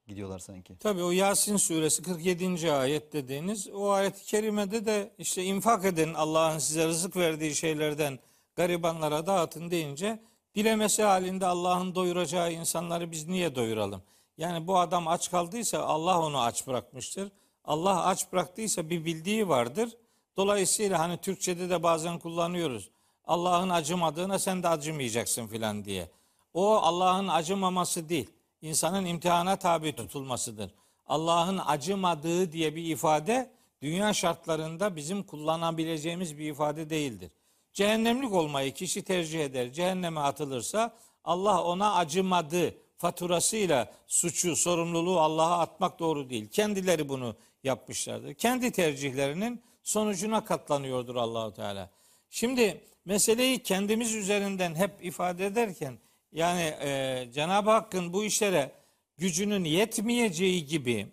[0.08, 0.78] gidiyorlar sanki.
[0.80, 2.71] Tabii o Yasin suresi 47.
[2.71, 8.19] ayet dediğiniz o ayet-i kerimede de işte infak edin Allah'ın size rızık verdiği şeylerden
[8.56, 10.19] garibanlara dağıtın deyince
[10.56, 14.02] dilemesi halinde Allah'ın doyuracağı insanları biz niye doyuralım?
[14.38, 17.32] Yani bu adam aç kaldıysa Allah onu aç bırakmıştır.
[17.63, 19.98] Allah aç bıraktıysa bir bildiği vardır.
[20.38, 22.89] Dolayısıyla hani Türkçede de bazen kullanıyoruz.
[23.28, 26.10] Allah'ın acımadığına sen de acımayacaksın filan diye.
[26.54, 28.30] O Allah'ın acımaması değil.
[28.62, 30.72] insanın imtihana tabi tutulmasıdır.
[31.08, 37.32] Allah'ın acımadığı diye bir ifade dünya şartlarında bizim kullanabileceğimiz bir ifade değildir.
[37.74, 39.74] Cehennemlik olmayı kişi tercih eder.
[39.74, 46.50] Cehenneme atılırsa Allah ona acımadı faturasıyla suçu, sorumluluğu Allah'a atmak doğru değil.
[46.50, 48.34] Kendileri bunu yapmışlardır.
[48.34, 51.90] Kendi tercihlerinin sonucuna katlanıyordur Allahu Teala.
[52.30, 55.98] Şimdi meseleyi kendimiz üzerinden hep ifade ederken
[56.32, 58.72] yani e, Cenab-ı Hakk'ın bu işlere
[59.18, 61.08] gücünün yetmeyeceği gibi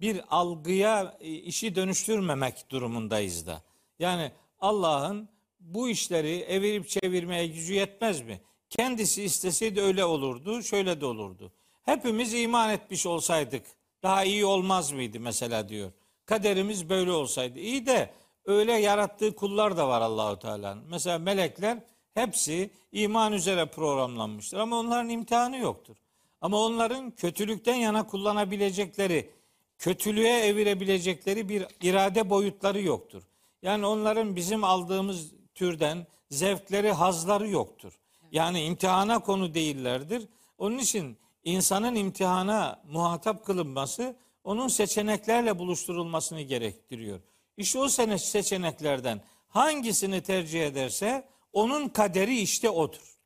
[0.00, 3.62] bir algıya e, işi dönüştürmemek durumundayız da.
[3.98, 5.28] Yani Allah'ın
[5.60, 8.40] bu işleri evirip çevirmeye gücü yetmez mi?
[8.70, 11.52] Kendisi isteseydi öyle olurdu, şöyle de olurdu.
[11.82, 13.66] Hepimiz iman etmiş olsaydık
[14.02, 15.92] daha iyi olmaz mıydı mesela diyor.
[16.26, 17.58] Kaderimiz böyle olsaydı.
[17.58, 18.10] İyi de
[18.44, 20.84] öyle yarattığı kullar da var Allahu Teala'nın.
[20.90, 21.78] Mesela melekler
[22.14, 25.96] hepsi iman üzere programlanmıştır ama onların imtihanı yoktur.
[26.40, 29.30] Ama onların kötülükten yana kullanabilecekleri,
[29.78, 33.22] kötülüğe evirebilecekleri bir irade boyutları yoktur.
[33.62, 37.98] Yani onların bizim aldığımız türden zevkleri, hazları yoktur.
[38.32, 40.28] Yani imtihana konu değillerdir.
[40.58, 47.20] Onun için insanın imtihana muhatap kılınması onun seçeneklerle buluşturulmasını gerektiriyor.
[47.56, 53.18] İşte o sene seçeneklerden hangisini tercih ederse onun kaderi işte odur.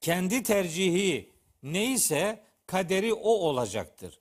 [0.00, 4.20] Kendi tercihi neyse kaderi o olacaktır.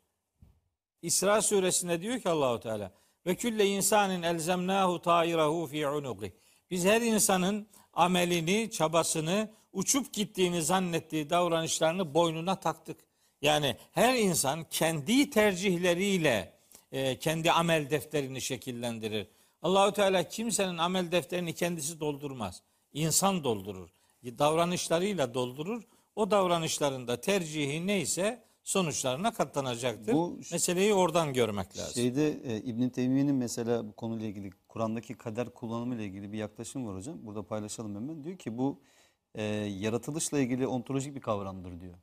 [1.02, 2.92] İsra suresinde diyor ki Allahu Teala
[3.26, 6.34] Ve külle insanin elzemnahu ta'irahu fi unuqi.
[6.72, 13.00] Biz her insanın amelini, çabasını, uçup gittiğini zannettiği davranışlarını boynuna taktık.
[13.42, 16.61] Yani her insan kendi tercihleriyle
[16.92, 19.28] e, kendi amel defterini şekillendirir.
[19.62, 22.62] Allahü Teala kimsenin amel defterini kendisi doldurmaz.
[22.94, 23.90] İnsan doldurur.
[24.26, 25.84] Davranışlarıyla doldurur.
[26.16, 30.14] O davranışlarında tercihi neyse sonuçlarına katlanacaktır.
[30.14, 31.94] Bu- Meseleyi oradan görmek lazım.
[31.94, 36.88] Şeyde e, İbn Teymiye'nin mesela bu konuyla ilgili Kur'an'daki kader kullanımı ile ilgili bir yaklaşım
[36.88, 37.18] var hocam.
[37.22, 38.24] Burada paylaşalım hemen.
[38.24, 38.80] Diyor ki bu
[39.36, 39.44] e,
[39.80, 41.94] yaratılışla ilgili ontolojik bir kavramdır diyor.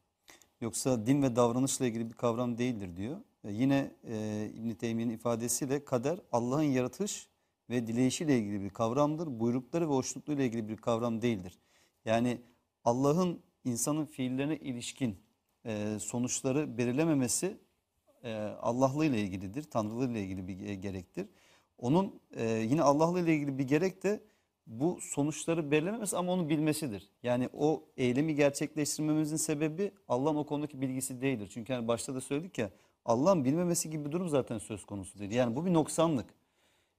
[0.60, 3.16] Yoksa din ve davranışla ilgili bir kavram değildir diyor.
[3.44, 7.28] E, yine e, İbn Teymiye'nin ifadesiyle kader Allah'ın yaratış
[7.70, 9.40] ve dileyişiyle ilgili bir kavramdır.
[9.40, 11.58] Buyrukları ve hoşnutluğuyla ilgili bir kavram değildir.
[12.04, 12.40] Yani
[12.84, 15.16] Allah'ın insanın fiillerine ilişkin
[15.66, 17.58] e, sonuçları belirlememesi
[18.24, 19.62] e, Allah'lı ile ilgilidir.
[19.62, 21.28] Tanrılı ile ilgili bir gerektir.
[21.78, 24.20] Onun e, yine Allah'lı ile ilgili bir gerek de
[24.66, 27.10] bu sonuçları belirlememesi ama onu bilmesidir.
[27.22, 31.50] Yani o eylemi gerçekleştirmemizin sebebi Allah'ın o konudaki bilgisi değildir.
[31.54, 32.70] Çünkü hani başta da söyledik ya
[33.04, 35.30] Allah'ın bilmemesi gibi bir durum zaten söz konusu değil.
[35.30, 36.26] Yani bu bir noksanlık.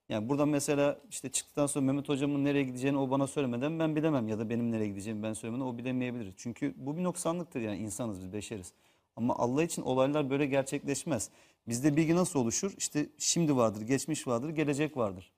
[0.10, 4.28] Yani burada mesela işte çıktıktan sonra Mehmet hocamın nereye gideceğini o bana söylemeden ben bilemem
[4.28, 6.34] ya da benim nereye gideceğimi ben söylemeden o bilemeyebilir.
[6.38, 8.74] Çünkü bu bir noksanlıktır yani insanız biz beşeriz.
[9.16, 11.30] Ama Allah için olaylar böyle gerçekleşmez.
[11.68, 12.74] Bizde bilgi nasıl oluşur?
[12.78, 15.32] İşte şimdi vardır, geçmiş vardır, gelecek vardır.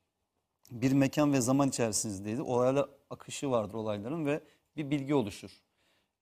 [0.72, 2.40] Bir mekan ve zaman içerisindeyiz.
[2.40, 4.42] Olaylar akışı vardır olayların ve
[4.78, 5.52] bir bilgi oluşur.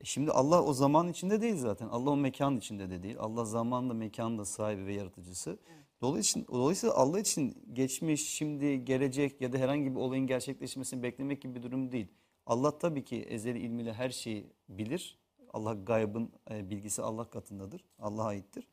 [0.01, 1.87] E şimdi Allah o zaman içinde değil zaten.
[1.87, 3.15] Allah o mekan içinde de değil.
[3.19, 5.59] Allah zaman da mekan da sahibi ve yaratıcısı.
[6.01, 11.55] Dolayısıyla, dolayısıyla Allah için geçmiş, şimdi, gelecek ya da herhangi bir olayın gerçekleşmesini beklemek gibi
[11.55, 12.07] bir durum değil.
[12.45, 15.17] Allah tabii ki ezeli ilmiyle her şeyi bilir.
[15.53, 17.83] Allah gaybın e, bilgisi Allah katındadır.
[17.99, 18.67] Allah'a aittir.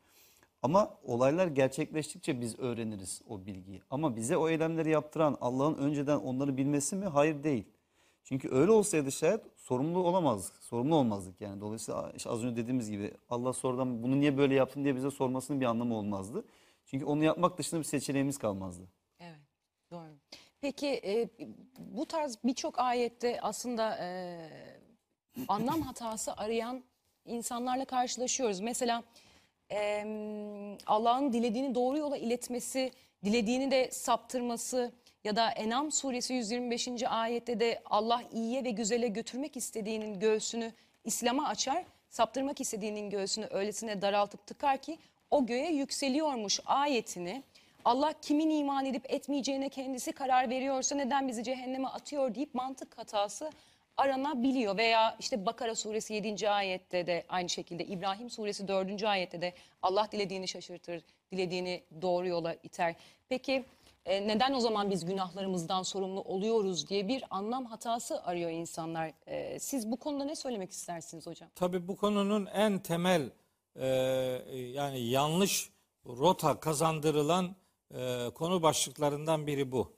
[0.61, 3.81] Ama olaylar gerçekleştikçe biz öğreniriz o bilgiyi.
[3.89, 7.05] Ama bize o eylemleri yaptıran Allah'ın önceden onları bilmesi mi?
[7.05, 7.63] Hayır değil.
[8.27, 10.63] Çünkü öyle olsaydı şayet sorumlu olamazdık.
[10.63, 11.61] Sorumlu olmazdık yani.
[11.61, 15.61] Dolayısıyla işte az önce dediğimiz gibi Allah sonradan bunu niye böyle yaptın diye bize sormasının
[15.61, 16.45] bir anlamı olmazdı.
[16.85, 18.83] Çünkü onu yapmak dışında bir seçeneğimiz kalmazdı.
[19.19, 19.39] Evet,
[19.91, 20.17] doğru.
[20.61, 21.29] Peki e,
[21.79, 24.37] bu tarz birçok ayette aslında e,
[25.47, 26.83] anlam hatası arayan
[27.25, 28.59] insanlarla karşılaşıyoruz.
[28.59, 29.03] Mesela
[29.71, 30.03] e,
[30.87, 32.91] Allah'ın dilediğini doğru yola iletmesi,
[33.23, 34.91] dilediğini de saptırması
[35.27, 37.03] ya da Enam suresi 125.
[37.03, 40.71] ayette de Allah iyiye ve güzele götürmek istediğinin göğsünü
[41.03, 44.97] İslam'a açar, saptırmak istediğinin göğsünü öylesine daraltıp tıkar ki
[45.31, 47.43] o göğe yükseliyormuş ayetini
[47.85, 53.51] Allah kimin iman edip etmeyeceğine kendisi karar veriyorsa neden bizi cehenneme atıyor deyip mantık hatası
[53.97, 54.77] aranabiliyor.
[54.77, 56.49] Veya işte Bakara suresi 7.
[56.49, 59.03] ayette de aynı şekilde İbrahim suresi 4.
[59.03, 62.95] ayette de Allah dilediğini şaşırtır, dilediğini doğru yola iter.
[63.29, 63.63] Peki
[64.07, 69.13] e, neden o zaman biz günahlarımızdan sorumlu oluyoruz diye bir anlam hatası arıyor insanlar.
[69.27, 71.49] E, siz bu konuda ne söylemek istersiniz hocam?
[71.55, 73.29] Tabii bu konunun en temel
[73.75, 73.87] e,
[74.73, 75.69] yani yanlış
[76.05, 77.55] rota kazandırılan
[77.95, 79.93] e, konu başlıklarından biri bu.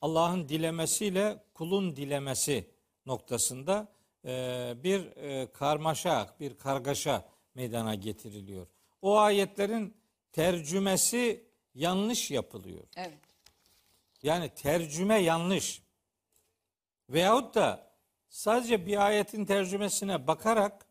[0.00, 2.70] Allah'ın dilemesiyle kulun dilemesi
[3.06, 3.88] noktasında
[4.24, 8.66] e, bir e, karmaşa, bir kargaşa meydana getiriliyor.
[9.02, 9.94] O ayetlerin
[10.32, 12.84] tercümesi yanlış yapılıyor.
[12.96, 13.23] Evet.
[14.24, 15.82] Yani tercüme yanlış.
[17.08, 17.94] Veyahut da
[18.28, 20.86] sadece bir ayetin tercümesine bakarak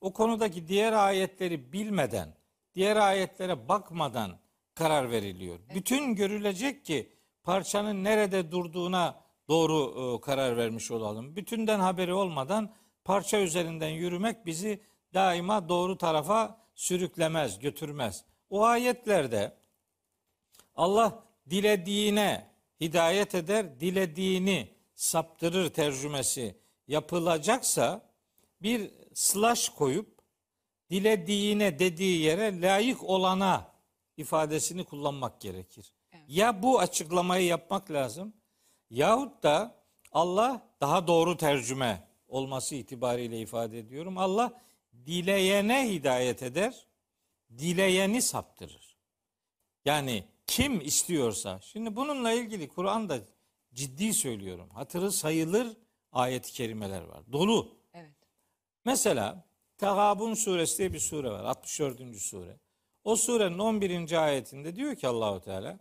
[0.00, 2.34] o konudaki diğer ayetleri bilmeden,
[2.74, 4.38] diğer ayetlere bakmadan
[4.74, 5.58] karar veriliyor.
[5.74, 7.12] Bütün görülecek ki
[7.42, 11.36] parçanın nerede durduğuna doğru e, karar vermiş olalım.
[11.36, 14.82] Bütünden haberi olmadan parça üzerinden yürümek bizi
[15.14, 18.24] daima doğru tarafa sürüklemez, götürmez.
[18.50, 19.56] O ayetlerde
[20.74, 22.49] Allah dilediğine
[22.80, 26.56] hidayet eder, dilediğini saptırır tercümesi
[26.88, 28.10] yapılacaksa
[28.62, 30.18] bir slash koyup
[30.90, 33.72] dilediğine dediği yere layık olana
[34.16, 35.94] ifadesini kullanmak gerekir.
[36.28, 38.34] Ya bu açıklamayı yapmak lazım
[38.90, 39.74] yahut da
[40.12, 44.18] Allah daha doğru tercüme olması itibariyle ifade ediyorum.
[44.18, 44.62] Allah
[45.06, 46.86] dileyene hidayet eder,
[47.58, 48.96] dileyeni saptırır.
[49.84, 51.60] Yani kim istiyorsa.
[51.62, 53.18] Şimdi bununla ilgili Kur'an'da
[53.74, 54.70] ciddi söylüyorum.
[54.70, 55.76] Hatırı sayılır
[56.12, 57.32] ayet-i kerimeler var.
[57.32, 57.76] Dolu.
[57.94, 58.14] Evet.
[58.84, 59.44] Mesela
[59.78, 61.44] Tegabun suresi diye bir sure var.
[61.44, 62.16] 64.
[62.16, 62.56] sure.
[63.04, 64.24] O surenin 11.
[64.24, 65.78] ayetinde diyor ki Allahu Teala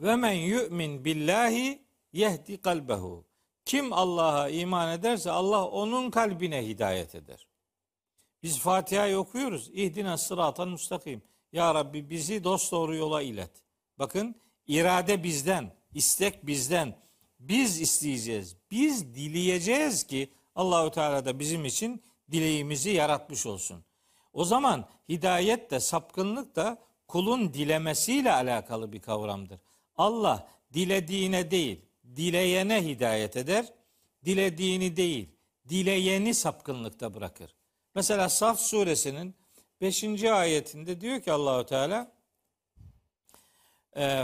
[0.00, 3.24] ve men yu'min billahi yehdi kalbehu.
[3.64, 7.46] Kim Allah'a iman ederse Allah onun kalbine hidayet eder.
[8.42, 9.70] Biz Fatiha'yı okuyoruz.
[9.72, 11.22] İhdina sıratan müstakim.
[11.52, 13.50] Ya Rabbi bizi dost doğru yola ilet.
[13.98, 14.34] Bakın
[14.66, 17.02] irade bizden, istek bizden.
[17.40, 18.56] Biz isteyeceğiz.
[18.70, 23.84] Biz dileyeceğiz ki Allahu Teala da bizim için dileğimizi yaratmış olsun.
[24.32, 26.78] O zaman hidayet de sapkınlık da
[27.08, 29.60] kulun dilemesiyle alakalı bir kavramdır.
[29.96, 31.80] Allah dilediğine değil,
[32.16, 33.72] dileyene hidayet eder.
[34.24, 35.28] Dilediğini değil,
[35.68, 37.54] dileyeni sapkınlıkta bırakır.
[37.94, 39.34] Mesela Saf suresinin
[39.82, 40.24] 5.
[40.24, 42.12] ayetinde diyor ki Allahu Teala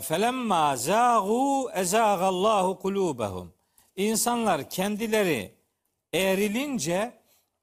[0.01, 3.49] felemma zâgû ezâgallâhu kulûbehum.
[3.97, 5.55] İnsanlar kendileri
[6.13, 7.13] eğrilince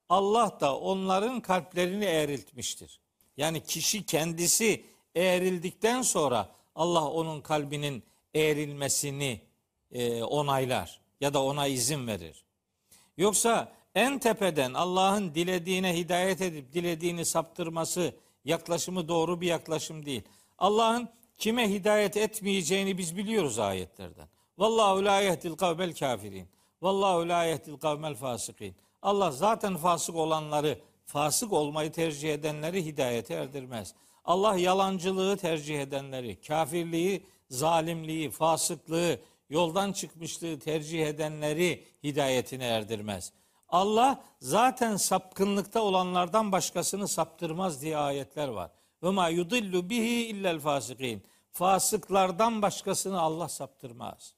[0.10, 3.00] Allah da onların kalplerini eğriltmiştir.
[3.38, 4.86] Yani kişi kendisi
[5.16, 9.42] eğrildikten sonra Allah onun kalbinin eğrilmesini
[9.92, 12.46] e, onaylar ya da ona izin verir.
[13.18, 18.16] Yoksa en tepeden Allah'ın dilediğine hidayet edip dilediğini saptırması
[18.46, 20.24] yaklaşımı doğru bir yaklaşım değil.
[20.58, 24.28] Allah'ın kime hidayet etmeyeceğini biz biliyoruz ayetlerden.
[24.58, 26.48] Vallahu la yehdil kavmel kafirin.
[26.82, 28.76] Vallahu la yehdil kavmel fasikin.
[29.02, 33.94] Allah zaten fasık olanları, fasık olmayı tercih edenleri hidayete erdirmez.
[34.26, 39.20] Allah yalancılığı tercih edenleri, kafirliği, zalimliği, fasıklığı,
[39.50, 43.34] yoldan çıkmışlığı tercih edenleri hidayetine erdirmez.
[43.70, 48.72] Allah zaten sapkınlıkta olanlardan başkasını saptırmaz diye ayetler var.
[49.04, 51.24] Ve ma yudillu bihi illel fasikin.
[51.52, 54.34] Fasıklardan başkasını Allah saptırmaz.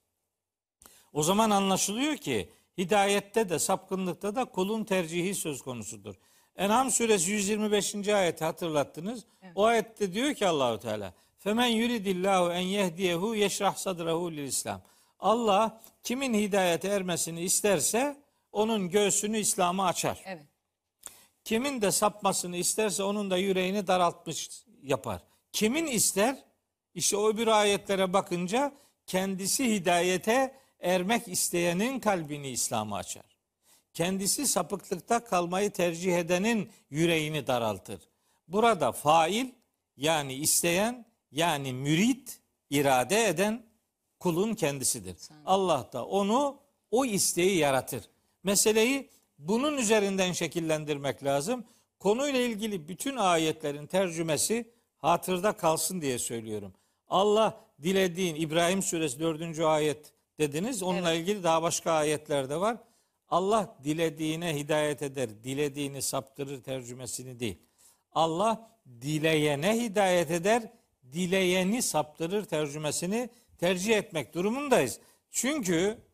[1.13, 6.15] O zaman anlaşılıyor ki hidayette de sapkınlıkta da kulun tercihi söz konusudur.
[6.55, 8.07] En'am suresi 125.
[8.07, 9.25] ayeti hatırlattınız.
[9.55, 14.81] O ayette diyor ki Allahu Teala: "Femen yuridillahu en yehdiyehu yeşrah sadrahu lil İslam."
[15.19, 18.17] Allah kimin hidayete ermesini isterse
[18.57, 20.21] onun göğsünü İslam'a açar.
[20.25, 20.45] Evet.
[21.43, 24.49] Kimin de sapmasını isterse onun da yüreğini daraltmış
[24.83, 25.21] yapar.
[25.51, 26.43] Kimin ister?
[26.93, 28.73] İşte o bir ayetlere bakınca
[29.05, 33.25] kendisi hidayete ermek isteyenin kalbini İslam'a açar.
[33.93, 37.99] Kendisi sapıklıkta kalmayı tercih edenin yüreğini daraltır.
[38.47, 39.47] Burada fail
[39.97, 42.39] yani isteyen yani mürit
[42.69, 43.65] irade eden
[44.19, 45.17] kulun kendisidir.
[45.45, 46.59] Allah da onu
[46.91, 48.03] o isteği yaratır.
[48.47, 51.65] Meseleyi bunun üzerinden şekillendirmek lazım.
[51.99, 56.73] Konuyla ilgili bütün ayetlerin tercümesi hatırda kalsın diye söylüyorum.
[57.07, 59.59] Allah dilediğin İbrahim suresi 4.
[59.59, 60.83] ayet dediniz.
[60.83, 62.77] Onunla ilgili daha başka ayetler de var.
[63.29, 67.57] Allah dilediğine hidayet eder, dilediğini saptırır tercümesini değil.
[68.11, 68.71] Allah
[69.01, 70.63] dileyene hidayet eder,
[71.13, 74.99] dileyeni saptırır tercümesini tercih etmek durumundayız.
[75.31, 76.06] Çünkü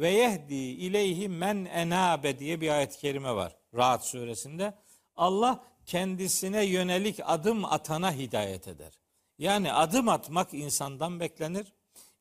[0.00, 3.56] ve yehdi ileyhi men enabe diye bir ayet-i kerime var.
[3.74, 4.74] Rahat suresinde.
[5.16, 8.92] Allah kendisine yönelik adım atana hidayet eder.
[9.38, 11.72] Yani adım atmak insandan beklenir.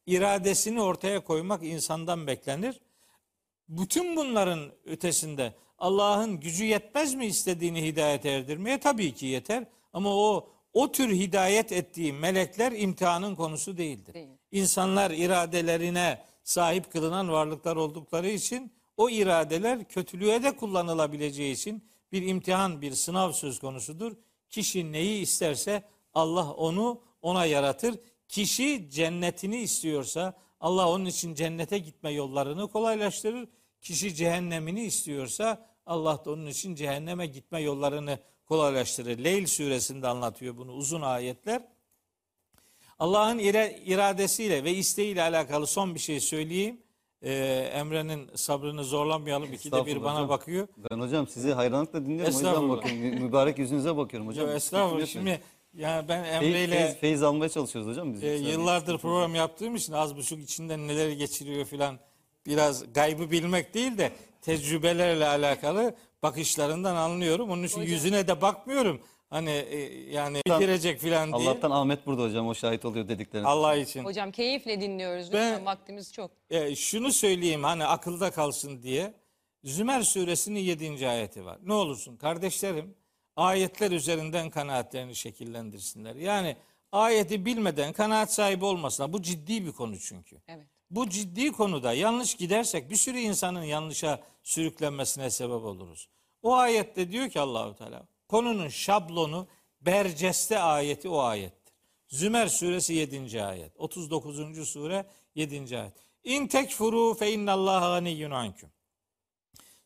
[0.05, 2.80] İradesini ortaya koymak insandan beklenir.
[3.69, 8.80] Bütün bunların ötesinde Allah'ın gücü yetmez mi istediğini hidayet erdirmeye?
[8.80, 9.63] Tabii ki yeter.
[9.93, 14.13] Ama o o tür hidayet ettiği melekler imtihanın konusu değildir.
[14.13, 14.30] Değil.
[14.51, 16.19] İnsanlar iradelerine
[16.49, 23.31] sahip kılınan varlıklar oldukları için o iradeler kötülüğe de kullanılabileceği için bir imtihan, bir sınav
[23.31, 24.11] söz konusudur.
[24.49, 25.83] Kişi neyi isterse
[26.13, 27.95] Allah onu ona yaratır.
[28.27, 33.49] Kişi cennetini istiyorsa Allah onun için cennete gitme yollarını kolaylaştırır.
[33.81, 39.23] Kişi cehennemini istiyorsa Allah da onun için cehenneme gitme yollarını kolaylaştırır.
[39.23, 41.61] Leyl suresinde anlatıyor bunu uzun ayetler.
[42.99, 46.77] Allah'ın ira- iradesiyle ve isteğiyle alakalı son bir şey söyleyeyim.
[47.21, 47.33] Ee,
[47.73, 49.53] Emre'nin sabrını zorlamayalım.
[49.53, 50.29] İkide bir Estağfurullah bana hocam.
[50.29, 50.67] bakıyor.
[50.91, 52.33] Ben hocam sizi hayranlıkla dinliyorum.
[52.33, 53.23] O yüzden bakıyorum.
[53.23, 54.47] Mübarek yüzünüze bakıyorum hocam.
[54.47, 55.05] Yo, estağfurullah.
[55.05, 55.41] Şimdi
[55.73, 58.23] yani ben Emre ile feyiz, feyiz almaya çalışıyoruz hocam biz.
[58.23, 61.99] e, yıllardır program yaptığım için az buçuk içinden neler geçiriyor filan
[62.47, 67.49] biraz gaybı bilmek değil de tecrübelerle alakalı bakışlarından anlıyorum.
[67.49, 69.01] Onun için yüzüne de bakmıyorum.
[69.30, 69.77] Hani e,
[70.11, 71.49] yani girecek filan diye.
[71.49, 73.47] Allah'tan Ahmet burada hocam o şahit oluyor dediklerine.
[73.47, 74.03] Allah için.
[74.03, 75.34] Hocam keyifle dinliyoruz.
[75.34, 76.32] Ben- vaktimiz çok.
[76.49, 79.13] E, şunu söyleyeyim hani akılda kalsın diye.
[79.63, 81.07] Zümer suresinin 7.
[81.07, 81.57] ayeti var.
[81.63, 82.95] Ne olursun kardeşlerim
[83.36, 86.15] ayetler üzerinden kanaatlerini şekillendirsinler.
[86.15, 86.57] Yani
[86.91, 90.38] ayeti bilmeden kanaat sahibi olmasına bu ciddi bir konu çünkü.
[90.47, 90.67] Evet.
[90.91, 96.09] Bu ciddi konuda yanlış gidersek bir sürü insanın yanlışa sürüklenmesine sebep oluruz.
[96.41, 99.47] O ayette diyor ki Allahu Teala konunun şablonu
[99.82, 101.73] Berceste ayeti o ayettir.
[102.07, 103.43] Zümer suresi 7.
[103.43, 103.71] ayet.
[103.77, 104.69] 39.
[104.69, 105.05] sure
[105.36, 105.77] 7.
[105.77, 105.93] ayet.
[106.23, 108.69] İn tekfuru fe innallaha ganiyyun ankum.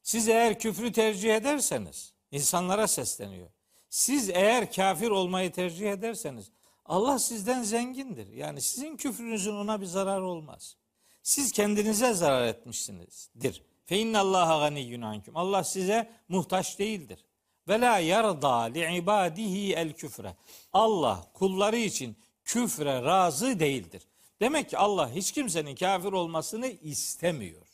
[0.03, 3.49] Siz eğer küfrü tercih ederseniz insanlara sesleniyor.
[3.89, 6.51] Siz eğer kafir olmayı tercih ederseniz
[6.85, 8.27] Allah sizden zengindir.
[8.27, 10.77] Yani sizin küfrünüzün ona bir zararı olmaz.
[11.23, 13.63] Siz kendinize zarar etmişsinizdir.
[13.85, 15.37] Fe innallaha ganiyyun ankum.
[15.37, 17.25] Allah size muhtaç değildir.
[17.67, 20.35] Ve la yarda li ibadihi el küfre.
[20.73, 24.03] Allah kulları için küfre razı değildir.
[24.41, 27.67] Demek ki Allah hiç kimsenin kafir olmasını istemiyor.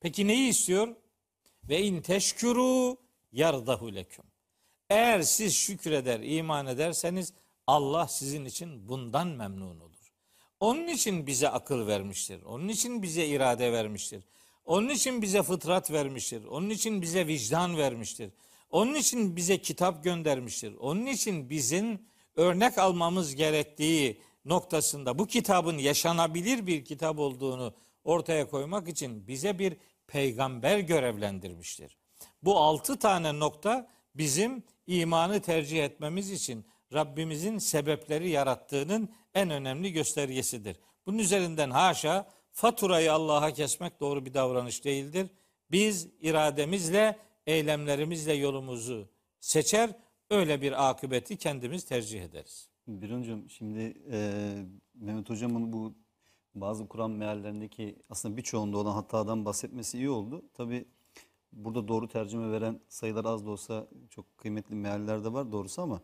[0.00, 0.88] Peki neyi istiyor?
[1.68, 2.96] Ve in teşkuru
[3.32, 4.24] yardahu leküm.
[4.90, 7.32] Eğer siz şükreder, iman ederseniz
[7.66, 10.12] Allah sizin için bundan memnun olur.
[10.60, 12.42] Onun için bize akıl vermiştir.
[12.42, 14.24] Onun için bize irade vermiştir.
[14.64, 16.44] Onun için bize fıtrat vermiştir.
[16.44, 18.30] Onun için bize vicdan vermiştir.
[18.70, 20.74] Onun için bize kitap göndermiştir.
[20.74, 22.02] Onun için bizim
[22.36, 29.76] örnek almamız gerektiği noktasında bu kitabın yaşanabilir bir kitap olduğunu ortaya koymak için bize bir
[30.06, 31.98] peygamber görevlendirmiştir.
[32.42, 40.76] Bu altı tane nokta bizim imanı tercih etmemiz için Rabbimizin sebepleri yarattığının en önemli göstergesidir.
[41.06, 45.26] Bunun üzerinden haşa faturayı Allah'a kesmek doğru bir davranış değildir.
[45.70, 49.08] Biz irademizle, eylemlerimizle yolumuzu
[49.40, 49.90] seçer,
[50.30, 52.68] öyle bir akıbeti kendimiz tercih ederiz.
[52.88, 54.42] Bir öncüm şimdi e,
[54.94, 55.94] Mehmet Hocam'ın bu
[56.54, 60.44] bazı Kur'an meallerindeki aslında birçoğunda olan hatadan bahsetmesi iyi oldu.
[60.54, 60.84] Tabi
[61.52, 66.00] burada doğru tercüme veren sayılar az da olsa çok kıymetli mealler de var doğrusu ama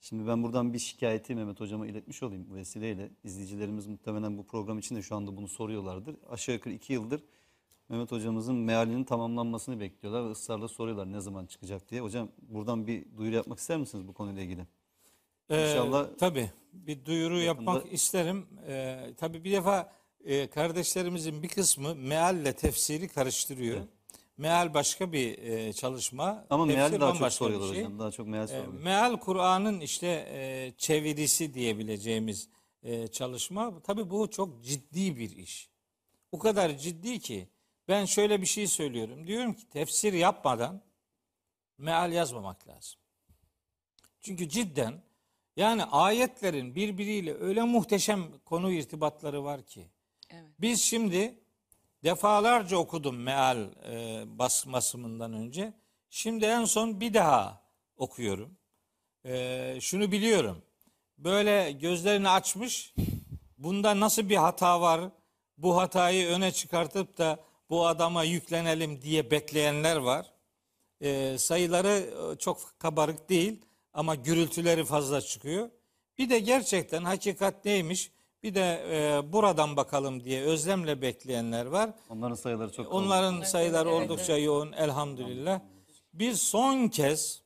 [0.00, 3.10] şimdi ben buradan bir şikayeti Mehmet Hocam'a iletmiş olayım bu vesileyle.
[3.24, 6.16] İzleyicilerimiz muhtemelen bu program için de şu anda bunu soruyorlardır.
[6.28, 7.22] Aşağı yukarı iki yıldır
[7.88, 12.00] Mehmet Hocamızın mealinin tamamlanmasını bekliyorlar ve ısrarla soruyorlar ne zaman çıkacak diye.
[12.00, 14.66] Hocam buradan bir duyuru yapmak ister misiniz bu konuyla ilgili?
[15.50, 18.46] İnşallah- Ee, tabii bir duyuru Yakında- yapmak isterim.
[18.68, 19.92] Ee, tabii bir defa
[20.24, 23.80] e, kardeşlerimizin bir kısmı mealle tefsiri karıştırıyor.
[24.38, 26.44] Meal başka bir e, çalışma.
[26.50, 27.82] Ama tefsir meali daha çok soruyorlar şey.
[27.84, 27.98] hocam.
[27.98, 28.72] Daha çok meal E, soruyor.
[28.82, 32.48] meal Kur'an'ın işte e, çevirisi diyebileceğimiz
[32.82, 33.82] e, çalışma.
[33.82, 35.68] Tabii bu çok ciddi bir iş.
[36.32, 37.48] O kadar ciddi ki
[37.88, 39.26] ben şöyle bir şey söylüyorum.
[39.26, 40.80] Diyorum ki tefsir yapmadan
[41.78, 43.00] meal yazmamak lazım.
[44.20, 45.02] Çünkü cidden
[45.56, 49.86] yani ayetlerin birbiriyle öyle muhteşem konu irtibatları var ki.
[50.30, 50.50] Evet.
[50.60, 51.38] Biz şimdi
[52.04, 53.58] defalarca okudum meal
[53.90, 55.72] e, basmasımından önce.
[56.10, 57.62] Şimdi en son bir daha
[57.96, 58.56] okuyorum.
[59.24, 60.62] E, şunu biliyorum.
[61.18, 62.94] Böyle gözlerini açmış.
[63.58, 65.00] Bunda nasıl bir hata var?
[65.58, 67.38] Bu hatayı öne çıkartıp da
[67.70, 70.32] bu adama yüklenelim diye bekleyenler var.
[71.00, 72.06] E, sayıları
[72.38, 73.60] çok kabarık değil
[73.92, 75.70] ama gürültüleri fazla çıkıyor.
[76.18, 78.10] Bir de gerçekten hakikat neymiş?
[78.42, 81.90] Bir de e, buradan bakalım diye özlemle bekleyenler var.
[82.10, 85.60] Onların sayıları çok Onların sayıları evet, oldukça yoğun elhamdülillah.
[86.14, 87.42] Biz son kez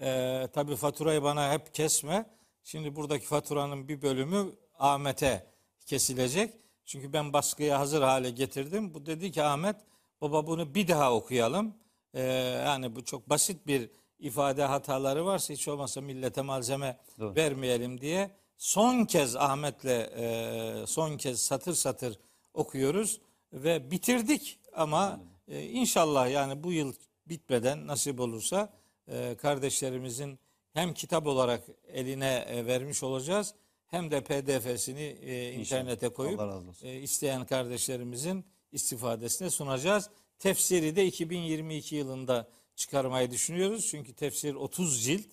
[0.00, 2.30] e, tabi faturayı bana hep kesme.
[2.64, 5.46] Şimdi buradaki faturanın bir bölümü Ahmet'e
[5.86, 6.54] kesilecek.
[6.88, 8.94] Çünkü ben baskıya hazır hale getirdim.
[8.94, 9.76] Bu dedi ki Ahmet
[10.20, 11.74] baba bunu bir daha okuyalım.
[12.14, 12.22] E,
[12.66, 17.36] yani bu çok basit bir ifade hataları varsa hiç olmazsa millete malzeme Doğru.
[17.36, 22.18] vermeyelim diye son kez Ahmet'le e, son kez satır satır
[22.54, 23.20] okuyoruz
[23.52, 26.94] ve bitirdik ama e, inşallah yani bu yıl
[27.26, 28.72] bitmeden nasip olursa
[29.08, 30.38] e, kardeşlerimizin
[30.72, 33.54] hem kitap olarak eline e, vermiş olacağız
[33.88, 36.40] hem de PDF'sini e, internete koyup
[36.82, 40.10] e, isteyen kardeşlerimizin istifadesine sunacağız.
[40.38, 43.86] Tefsiri de 2022 yılında çıkarmayı düşünüyoruz.
[43.90, 45.26] Çünkü tefsir 30 cilt.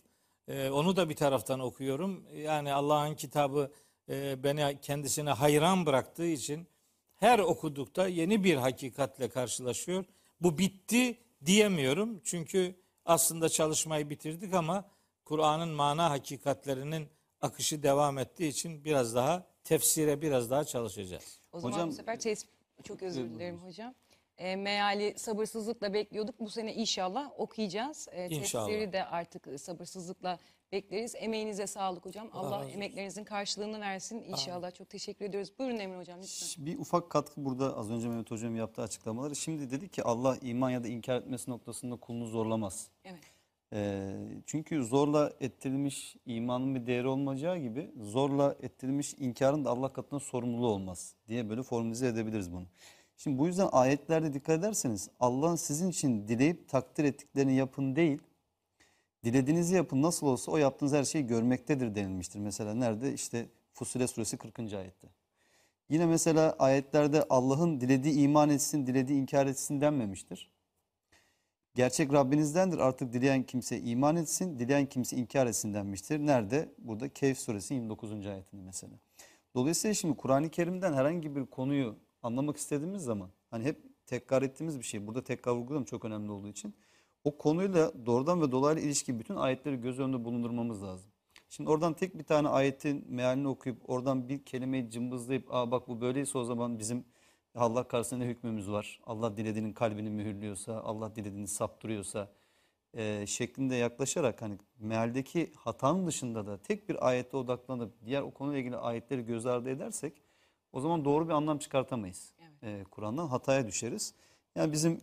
[0.48, 2.26] Ee, onu da bir taraftan okuyorum.
[2.36, 3.72] Yani Allah'ın kitabı
[4.10, 6.68] e, beni kendisine hayran bıraktığı için
[7.16, 10.06] her okudukta yeni bir hakikatle karşılaşıyor.
[10.42, 12.22] Bu bitti diyemiyorum.
[12.24, 12.76] Çünkü
[13.06, 14.90] aslında çalışmayı bitirdik ama
[15.26, 17.08] Kur'an'ın mana hakikatlerinin
[17.46, 21.40] akışı devam ettiği için biraz daha tefsire biraz daha çalışacağız.
[21.52, 22.50] O zaman Hocam- bu sefer tespit
[22.84, 23.94] çok özür dilerim hocam.
[24.38, 26.40] E, meali sabırsızlıkla bekliyorduk.
[26.40, 28.08] Bu sene inşallah okuyacağız.
[28.12, 28.68] E, İnşallah.
[28.68, 30.40] Tefsiri de artık sabırsızlıkla
[30.72, 31.16] bekleriz.
[31.16, 32.30] Emeğinize sağlık hocam.
[32.34, 32.70] Allah, olsun.
[32.70, 34.24] emeklerinizin karşılığını versin.
[34.24, 35.52] İnşallah çok teşekkür ediyoruz.
[35.60, 36.66] Buyurun Emre hocam lütfen.
[36.66, 39.36] Bir ufak katkı burada az önce Mehmet Hocam yaptığı açıklamaları.
[39.36, 42.88] Şimdi dedi ki Allah iman ya da inkar etmesi noktasında kulunu zorlamaz.
[43.04, 43.20] Evet.
[43.74, 50.20] Ee, çünkü zorla ettirilmiş imanın bir değeri olmayacağı gibi zorla ettirilmiş inkarın da Allah katında
[50.20, 52.66] sorumluluğu olmaz diye böyle formülize edebiliriz bunu.
[53.18, 58.20] Şimdi bu yüzden ayetlerde dikkat ederseniz Allah'ın sizin için dileyip takdir ettiklerini yapın değil,
[59.24, 62.40] dilediğinizi yapın nasıl olsa o yaptığınız her şeyi görmektedir denilmiştir.
[62.40, 63.14] Mesela nerede?
[63.14, 64.60] İşte Fussilet suresi 40.
[64.60, 65.08] ayette.
[65.90, 70.55] Yine mesela ayetlerde Allah'ın dilediği iman etsin, dilediği inkar etsin denmemiştir.
[71.76, 72.78] Gerçek Rabbinizdendir.
[72.78, 76.20] Artık dileyen kimse iman etsin, dileyen kimse inkar etsin denmiştir.
[76.20, 76.70] Nerede?
[76.78, 78.28] Burada Kehf suresi 29.
[78.28, 78.94] ayetinde mesela.
[79.56, 84.84] Dolayısıyla şimdi Kur'an-ı Kerim'den herhangi bir konuyu anlamak istediğimiz zaman hani hep tekrar ettiğimiz bir
[84.84, 85.08] şey.
[85.08, 86.76] Burada tekrar vurgulam çok önemli olduğu için.
[87.24, 91.12] O konuyla doğrudan ve dolaylı ilişki bütün ayetleri göz önünde bulundurmamız lazım.
[91.50, 96.02] Şimdi oradan tek bir tane ayetin mealini okuyup oradan bir kelimeyi cımbızlayıp Aa bak bu
[96.02, 97.06] böyleyse o zaman bizim
[97.56, 99.00] Allah karşısında ne hükmümüz var?
[99.06, 102.30] Allah dilediğinin kalbini mühürlüyorsa, Allah dilediğini saptırıyorsa
[102.94, 108.60] e, şeklinde yaklaşarak hani mealdeki hatanın dışında da tek bir ayette odaklanıp diğer o konuyla
[108.60, 110.22] ilgili ayetleri göz ardı edersek
[110.74, 112.34] o zaman doğru bir anlam çıkartamayız.
[112.64, 114.14] E, Kur'an'dan hataya düşeriz.
[114.56, 115.02] Yani bizim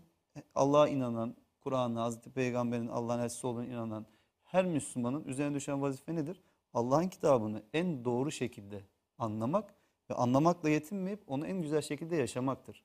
[0.55, 4.07] Allah'a inanan, Kur'an'a, Hazreti Peygamber'in Allah'ın elçisi olduğuna inanan
[4.45, 6.43] her Müslümanın üzerine düşen vazife nedir?
[6.75, 8.83] Allah'ın kitabını en doğru şekilde
[9.19, 9.75] anlamak
[10.11, 12.83] ve anlamakla yetinmeyip onu en güzel şekilde yaşamaktır.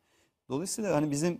[0.50, 1.40] Dolayısıyla hani bizim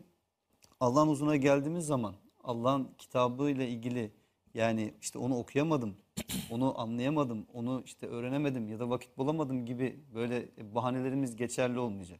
[0.80, 4.12] Allah'ın huzuruna geldiğimiz zaman Allah'ın kitabı ile ilgili
[4.54, 5.96] yani işte onu okuyamadım,
[6.52, 12.20] onu anlayamadım, onu işte öğrenemedim ya da vakit bulamadım gibi böyle bahanelerimiz geçerli olmayacak.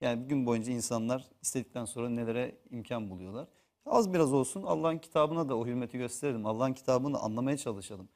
[0.00, 3.48] Yani bir gün boyunca insanlar istedikten sonra nelere imkan buluyorlar.
[3.86, 6.46] Az biraz olsun Allah'ın kitabına da o hürmeti gösterelim.
[6.46, 8.08] Allah'ın kitabını anlamaya çalışalım.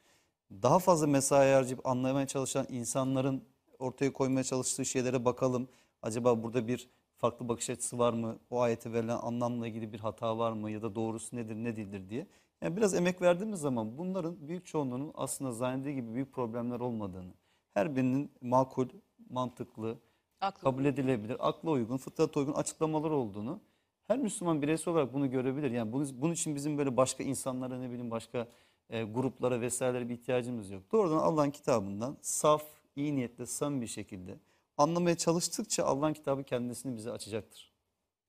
[0.50, 3.44] Daha fazla mesai harcayıp anlamaya çalışan insanların
[3.78, 5.68] ortaya koymaya çalıştığı şeylere bakalım.
[6.02, 8.38] Acaba burada bir farklı bakış açısı var mı?
[8.50, 10.70] O ayete verilen anlamla ilgili bir hata var mı?
[10.70, 12.26] Ya da doğrusu nedir, ne değildir diye.
[12.62, 17.32] Yani biraz emek verdiğimiz zaman bunların büyük çoğunluğunun aslında zannedildiği gibi büyük problemler olmadığını,
[17.74, 18.88] her birinin makul,
[19.30, 19.98] mantıklı,
[20.40, 23.60] Aklı kabul edilebilir, akla uygun, fıtrata uygun açıklamalar olduğunu
[24.06, 25.70] her Müslüman bireysel olarak bunu görebilir.
[25.70, 28.48] Yani bunun, bunun için bizim böyle başka insanlara ne bileyim başka
[28.90, 30.82] e, gruplara vesairelere bir ihtiyacımız yok.
[30.92, 32.62] Doğrudan Allah'ın kitabından saf,
[32.96, 34.38] iyi niyetle, samimi bir şekilde
[34.76, 37.72] anlamaya çalıştıkça Allah'ın kitabı kendisini bize açacaktır.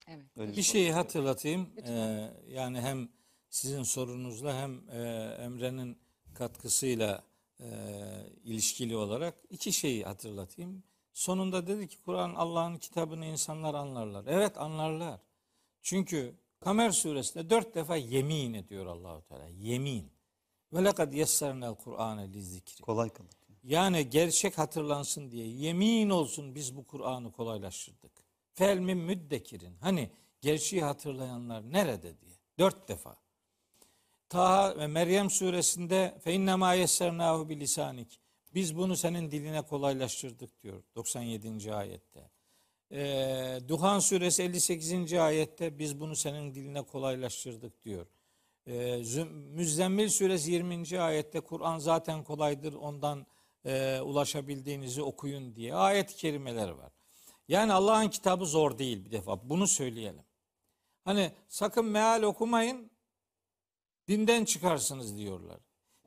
[0.08, 0.26] Evet.
[0.38, 1.70] Öyle Bir şeyi hatırlatayım.
[1.88, 3.10] Ee, yani hem
[3.50, 5.02] sizin sorunuzla hem e,
[5.40, 5.98] Emre'nin
[6.34, 7.24] katkısıyla
[7.60, 7.68] e,
[8.44, 10.84] ilişkili olarak iki şeyi hatırlatayım.
[11.14, 14.26] Sonunda dedi ki Kur'an Allah'ın kitabını insanlar anlarlar.
[14.28, 15.20] Evet anlarlar.
[15.82, 19.48] Çünkü Kamer suresinde dört defa yemin ediyor Allahu Teala.
[19.48, 20.12] Yemin.
[20.74, 22.82] Ve lekad yessernel Kur'ane lizikri.
[22.82, 23.32] Kolay kalır.
[23.64, 28.12] Yani gerçek hatırlansın diye yemin olsun biz bu Kur'an'ı kolaylaştırdık.
[28.54, 29.78] Felmin müddekirin.
[29.82, 30.10] Hani
[30.42, 32.36] gerçeği hatırlayanlar nerede diye.
[32.60, 33.18] Dört defa.
[34.30, 38.20] Taha ve Meryem suresinde fe innemâ yessernahu bilisanik.
[38.54, 41.74] Biz bunu senin diline kolaylaştırdık diyor 97.
[41.74, 42.30] ayette.
[42.92, 45.14] Ee, Duhan suresi 58.
[45.14, 48.06] ayette biz bunu senin diline kolaylaştırdık diyor.
[48.68, 51.00] Zü- Müzzemmil suresi 20.
[51.00, 53.26] ayette Kur'an zaten kolaydır ondan
[53.68, 56.92] e, ulaşabildiğinizi okuyun diye ayet-i kerimeler var.
[57.48, 60.24] Yani Allah'ın kitabı zor değil bir defa bunu söyleyelim.
[61.06, 62.92] Hani sakın meal okumayın
[64.08, 65.60] dinden çıkarsınız diyorlar.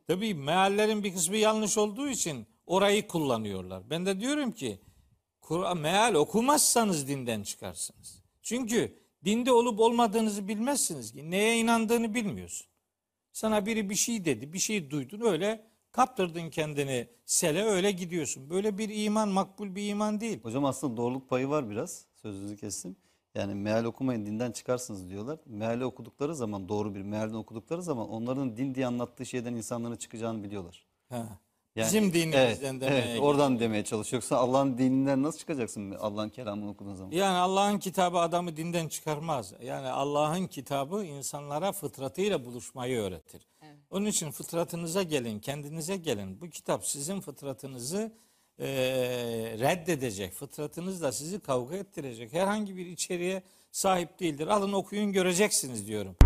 [0.06, 3.90] Tabii meallerin bir kısmı yanlış olduğu için orayı kullanıyorlar.
[3.90, 4.80] Ben de diyorum ki
[5.40, 8.22] Kur'an meal okumazsanız dinden çıkarsınız.
[8.42, 11.30] Çünkü dinde olup olmadığınızı bilmezsiniz ki.
[11.30, 12.66] Neye inandığını bilmiyorsun.
[13.32, 18.50] Sana biri bir şey dedi, bir şey duydun öyle kaptırdın kendini sele öyle gidiyorsun.
[18.50, 20.42] Böyle bir iman makbul bir iman değil.
[20.42, 22.04] Hocam aslında doğruluk payı var biraz.
[22.22, 22.96] Sözünüzü kestim.
[23.34, 25.38] Yani meal okumayın dinden çıkarsınız diyorlar.
[25.46, 30.44] Meali okudukları zaman doğru bir mealden okudukları zaman onların din diye anlattığı şeyden insanların çıkacağını
[30.44, 30.86] biliyorlar.
[31.08, 31.26] Ha.
[31.76, 34.22] Yani- Bizim dinimizden evet, demeye evet, oradan demeye çalışıyor.
[34.22, 37.10] Yoksa Allah'ın dininden nasıl çıkacaksın Allah'ın kelamını okuduğun zaman?
[37.12, 39.54] Yani Allah'ın kitabı adamı dinden çıkarmaz.
[39.62, 43.46] Yani Allah'ın kitabı insanlara fıtratıyla buluşmayı öğretir.
[43.90, 46.40] Onun için fıtratınıza gelin, kendinize gelin.
[46.40, 48.12] Bu kitap sizin fıtratınızı
[48.58, 48.66] eee,
[49.58, 50.32] reddedecek.
[50.34, 52.32] Fıtratınız da sizi kavga ettirecek.
[52.32, 54.46] Herhangi bir içeriğe sahip değildir.
[54.46, 56.16] Alın okuyun göreceksiniz diyorum.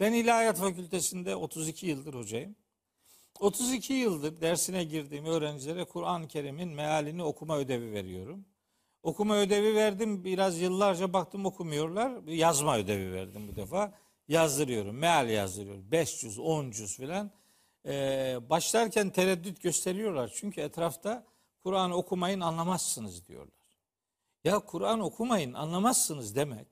[0.00, 2.56] Ben İlahiyat Fakültesi'nde 32 yıldır hocayım.
[3.40, 8.44] 32 yıldır dersine girdiğim öğrencilere Kur'an-ı Kerim'in mealini okuma ödevi veriyorum.
[9.06, 10.24] Okuma ödevi verdim.
[10.24, 12.22] Biraz yıllarca baktım okumuyorlar.
[12.26, 13.92] Yazma ödevi verdim bu defa.
[14.28, 14.96] Yazdırıyorum.
[14.96, 15.90] Meal yazdırıyorum.
[15.90, 17.30] 500, 10 cüz filan.
[17.86, 20.32] Ee, başlarken tereddüt gösteriyorlar.
[20.34, 21.24] Çünkü etrafta
[21.62, 23.54] Kur'an okumayın anlamazsınız diyorlar.
[24.44, 26.66] Ya Kur'an okumayın anlamazsınız demek.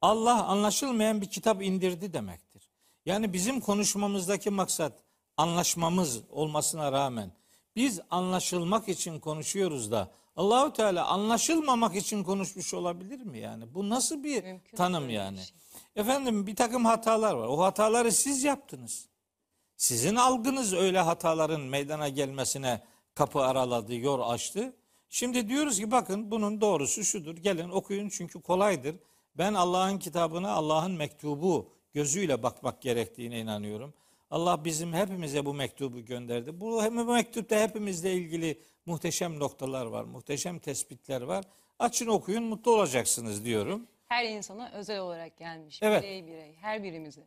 [0.00, 2.70] Allah anlaşılmayan bir kitap indirdi demektir.
[3.04, 4.92] Yani bizim konuşmamızdaki maksat
[5.36, 7.32] anlaşmamız olmasına rağmen
[7.76, 13.74] biz anlaşılmak için konuşuyoruz da Allahu Teala anlaşılmamak için konuşmuş olabilir mi yani?
[13.74, 15.38] Bu nasıl bir Mümkün tanım yani?
[15.38, 15.56] şey.
[15.96, 17.48] Efendim bir takım hatalar var.
[17.48, 19.08] O hataları siz yaptınız.
[19.76, 22.82] Sizin algınız öyle hataların meydana gelmesine
[23.14, 24.76] kapı araladı, yol açtı.
[25.08, 27.36] Şimdi diyoruz ki bakın bunun doğrusu şudur.
[27.36, 28.96] Gelin okuyun çünkü kolaydır.
[29.34, 33.94] Ben Allah'ın kitabına Allah'ın mektubu gözüyle bakmak gerektiğine inanıyorum.
[34.30, 36.60] Allah bizim hepimize bu mektubu gönderdi.
[36.60, 41.44] Bu, bu mektupta hepimizle ilgili muhteşem noktalar var, muhteşem tespitler var.
[41.78, 43.86] Açın okuyun mutlu olacaksınız diyorum.
[44.08, 45.82] Her insana özel olarak gelmiş.
[45.82, 46.02] Evet.
[46.02, 46.54] Birey birey.
[46.60, 47.26] Her birimize.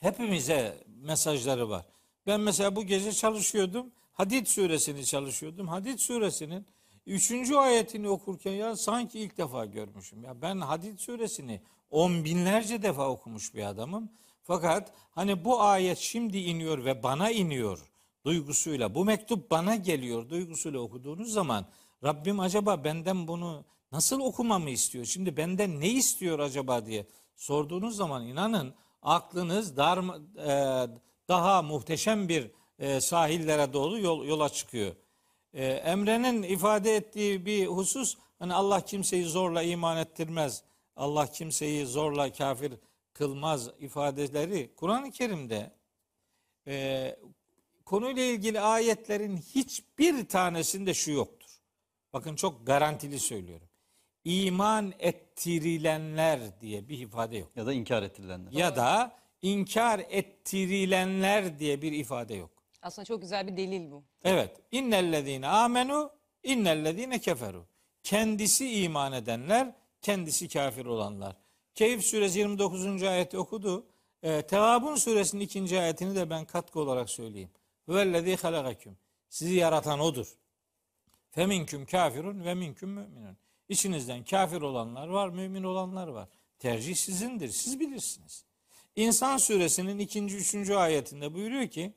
[0.00, 1.86] hepimize mesajları var.
[2.26, 3.92] Ben mesela bu gece çalışıyordum.
[4.12, 5.68] Hadid suresini çalışıyordum.
[5.68, 6.66] Hadid suresinin
[7.06, 7.50] 3.
[7.50, 10.24] ayetini okurken ya sanki ilk defa görmüşüm.
[10.24, 11.60] Ya ben Hadid suresini
[11.90, 14.10] on binlerce defa okumuş bir adamım.
[14.42, 17.90] Fakat hani bu ayet şimdi iniyor ve bana iniyor
[18.24, 18.94] duygusuyla.
[18.94, 21.66] Bu mektup bana geliyor duygusuyla okuduğunuz zaman
[22.04, 25.04] Rabbim acaba benden bunu nasıl okumamı istiyor?
[25.04, 30.88] Şimdi benden ne istiyor acaba diye sorduğunuz zaman inanın aklınız dar, e,
[31.28, 34.94] daha muhteşem bir e, sahillere doğru yol, yola çıkıyor.
[35.54, 40.62] E, Emre'nin ifade ettiği bir husus hani Allah kimseyi zorla iman ettirmez.
[40.96, 42.72] Allah kimseyi zorla kafir
[43.14, 45.72] kılmaz ifadeleri Kur'an-ı Kerim'de
[46.66, 47.16] e,
[47.84, 51.50] konuyla ilgili ayetlerin hiçbir tanesinde şu yoktur.
[52.12, 53.68] Bakın çok garantili söylüyorum.
[54.24, 57.50] İman ettirilenler diye bir ifade yok.
[57.56, 58.52] Ya da inkar ettirilenler.
[58.52, 62.50] Ya da inkar ettirilenler diye bir ifade yok.
[62.82, 64.04] Aslında çok güzel bir delil bu.
[64.24, 64.60] Evet.
[64.72, 66.10] İnnellezine amenu,
[66.42, 67.66] innellezine keferu.
[68.02, 71.36] Kendisi iman edenler, kendisi kafir olanlar.
[71.74, 73.02] Keyif suresi 29.
[73.02, 73.86] ayeti okudu.
[74.22, 77.50] E, Tevabun suresinin ikinci ayetini de ben katkı olarak söyleyeyim.
[77.86, 78.96] Huvellezî halagaküm.
[79.28, 80.36] Sizi yaratan odur.
[81.30, 83.36] Feminküm kafirun ve minküm müminun.
[83.68, 86.28] İçinizden kafir olanlar var, mümin olanlar var.
[86.58, 88.44] Tercih sizindir, siz bilirsiniz.
[88.96, 91.94] İnsan suresinin ikinci, üçüncü ayetinde buyuruyor ki,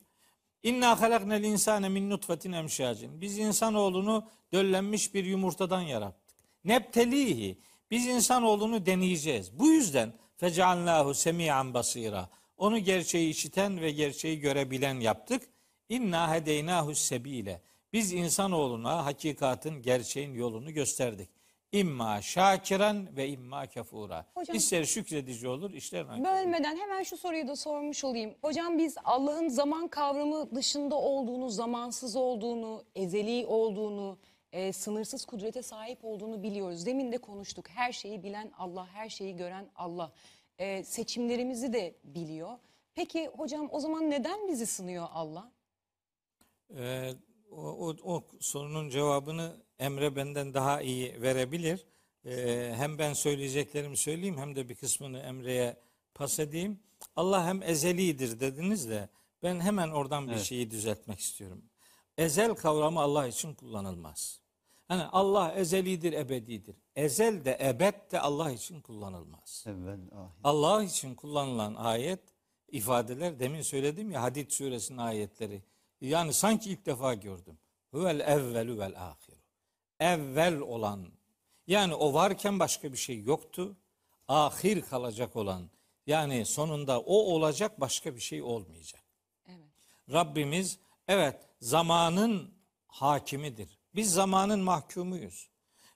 [0.62, 3.20] İnna halaknel insane min nutfetin emşacin.
[3.20, 6.36] Biz insanoğlunu döllenmiş bir yumurtadan yarattık.
[6.64, 7.58] Nebtelihi.
[7.90, 9.58] Biz insanoğlunu deneyeceğiz.
[9.58, 12.28] Bu yüzden fecealnahu semi'an basira.
[12.58, 15.42] Onu gerçeği işiten ve gerçeği görebilen yaptık.
[15.88, 17.60] İnna hedeynahu sebile.
[17.92, 21.28] Biz insanoğluna hakikatin, gerçeğin yolunu gösterdik.
[21.72, 24.26] İmma şakiren ve imma kefura.
[24.34, 26.24] Hocam- İster şükredici olur, ister nankör.
[26.24, 28.34] Bölmeden hemen şu soruyu da sormuş olayım.
[28.42, 34.18] Hocam biz Allah'ın zaman kavramı dışında olduğunu, zamansız olduğunu, ezeli olduğunu,
[34.56, 36.86] e, sınırsız kudrete sahip olduğunu biliyoruz.
[36.86, 37.68] Demin de konuştuk.
[37.68, 40.12] Her şeyi bilen Allah, her şeyi gören Allah.
[40.58, 42.58] E, seçimlerimizi de biliyor.
[42.94, 45.52] Peki hocam o zaman neden bizi sınıyor Allah?
[46.76, 47.12] Ee,
[47.50, 51.86] o, o, o sorunun cevabını Emre benden daha iyi verebilir.
[52.24, 55.76] Ee, hem ben söyleyeceklerimi söyleyeyim hem de bir kısmını Emre'ye
[56.14, 56.80] pas edeyim.
[57.16, 59.08] Allah hem ezelidir dediniz de
[59.42, 60.42] ben hemen oradan bir Evet.
[60.42, 61.64] şeyi düzeltmek istiyorum.
[62.18, 64.45] Ezel kavramı Allah için kullanılmaz.
[64.88, 66.76] Hani Allah ezelidir, ebedidir.
[66.96, 69.64] Ezel de ebed de Allah için kullanılmaz.
[69.66, 70.40] Evvel ahir.
[70.44, 72.20] Allah için kullanılan ayet
[72.68, 75.62] ifadeler demin söyledim ya Hadid suresinin ayetleri.
[76.00, 77.58] Yani sanki ilk defa gördüm.
[77.90, 79.36] Huvel evvelü vel ahiru.
[80.00, 81.06] Evvel olan
[81.66, 83.76] yani o varken başka bir şey yoktu.
[84.28, 85.70] Ahir kalacak olan
[86.06, 89.02] yani sonunda o olacak başka bir şey olmayacak.
[89.46, 89.70] Evet.
[90.12, 90.78] Rabbimiz
[91.08, 92.54] evet zamanın
[92.88, 93.78] hakimidir.
[93.96, 95.48] Biz zamanın mahkumuyuz.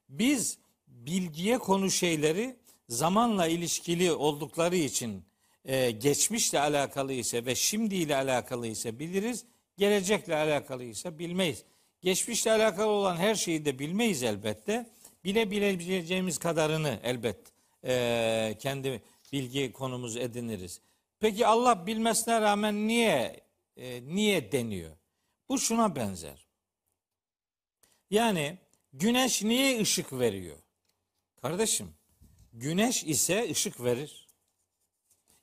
[0.08, 2.56] Biz bilgiye konu şeyleri
[2.88, 5.24] zamanla ilişkili oldukları için
[5.64, 9.44] e, geçmişle alakalı ise ve şimdiyle alakalı ise biliriz.
[9.78, 11.64] Gelecekle alakalı ise bilmeyiz.
[12.00, 14.90] Geçmişle alakalı olan her şeyi de bilmeyiz elbette.
[15.24, 17.36] Bilebileceğimiz kadarını elbet
[17.84, 20.80] e, kendi bilgi konumuz ediniriz.
[21.20, 23.40] Peki Allah bilmesine rağmen niye
[23.76, 24.96] e, niye deniyor?
[25.48, 26.49] Bu şuna benzer.
[28.10, 28.58] Yani
[28.92, 30.58] güneş niye ışık veriyor?
[31.42, 31.94] Kardeşim,
[32.52, 34.26] güneş ise ışık verir.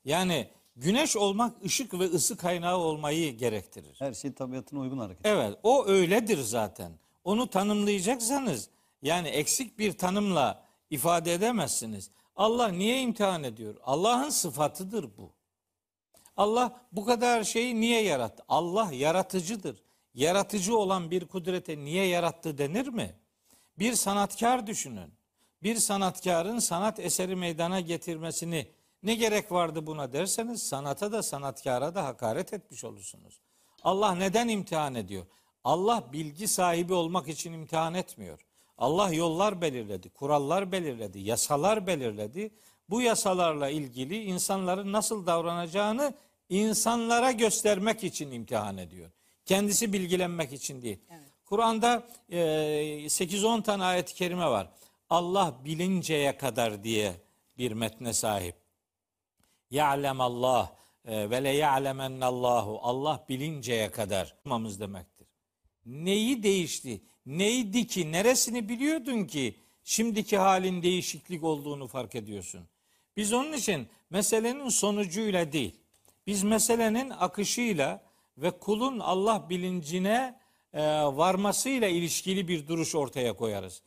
[0.04, 3.96] Yani güneş olmak ışık ve ısı kaynağı olmayı gerektirir.
[3.98, 5.26] Her şey tabiatına uygun hareket.
[5.26, 6.92] Evet, o öyledir zaten.
[7.24, 8.68] Onu tanımlayacaksanız
[9.02, 12.10] yani eksik bir tanımla ifade edemezsiniz.
[12.36, 13.74] Allah niye imtihan ediyor?
[13.84, 15.32] Allah'ın sıfatıdır bu.
[16.36, 18.44] Allah bu kadar şeyi niye yarattı?
[18.48, 19.82] Allah yaratıcıdır.
[20.18, 23.14] Yaratıcı olan bir kudrete niye yarattı denir mi?
[23.78, 25.12] Bir sanatkar düşünün.
[25.62, 28.68] Bir sanatkarın sanat eseri meydana getirmesini
[29.02, 33.40] ne gerek vardı buna derseniz sanata da sanatkara da hakaret etmiş olursunuz.
[33.82, 35.26] Allah neden imtihan ediyor?
[35.64, 38.46] Allah bilgi sahibi olmak için imtihan etmiyor.
[38.78, 42.50] Allah yollar belirledi, kurallar belirledi, yasalar belirledi.
[42.90, 46.14] Bu yasalarla ilgili insanların nasıl davranacağını
[46.48, 49.10] insanlara göstermek için imtihan ediyor.
[49.48, 50.98] Kendisi bilgilenmek için değil.
[51.44, 54.70] Kur'an'da e, 8-10 tane ayet-i kerime var.
[55.10, 57.12] Allah bilinceye kadar diye
[57.58, 58.54] bir metne sahip.
[59.70, 62.80] Ya'lem Allah e, ve le ya'lemennallahu.
[62.82, 65.26] Allah bilinceye kadar olmamız demektir.
[65.86, 67.00] Neyi değişti?
[67.26, 68.12] Neydi ki?
[68.12, 72.60] Neresini biliyordun ki şimdiki halin değişiklik olduğunu fark ediyorsun?
[73.16, 75.74] Biz onun için meselenin sonucuyla değil,
[76.26, 78.07] biz meselenin akışıyla
[78.42, 80.40] ve kulun Allah bilincine
[80.72, 83.82] e, varmasıyla ilişkili bir duruş ortaya koyarız.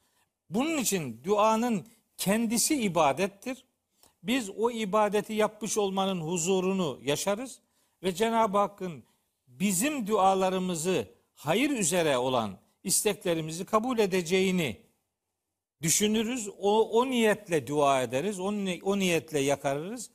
[0.49, 1.87] Bunun için duanın
[2.17, 3.65] kendisi ibadettir.
[4.23, 7.59] Biz o ibadeti yapmış olmanın huzurunu yaşarız
[8.03, 9.03] ve Cenab-ı Hakk'ın
[9.47, 14.81] bizim dualarımızı hayır üzere olan isteklerimizi kabul edeceğini
[15.81, 16.49] düşünürüz.
[16.59, 18.39] O, o niyetle dua ederiz.
[18.39, 20.11] O, o niyetle yakarırız.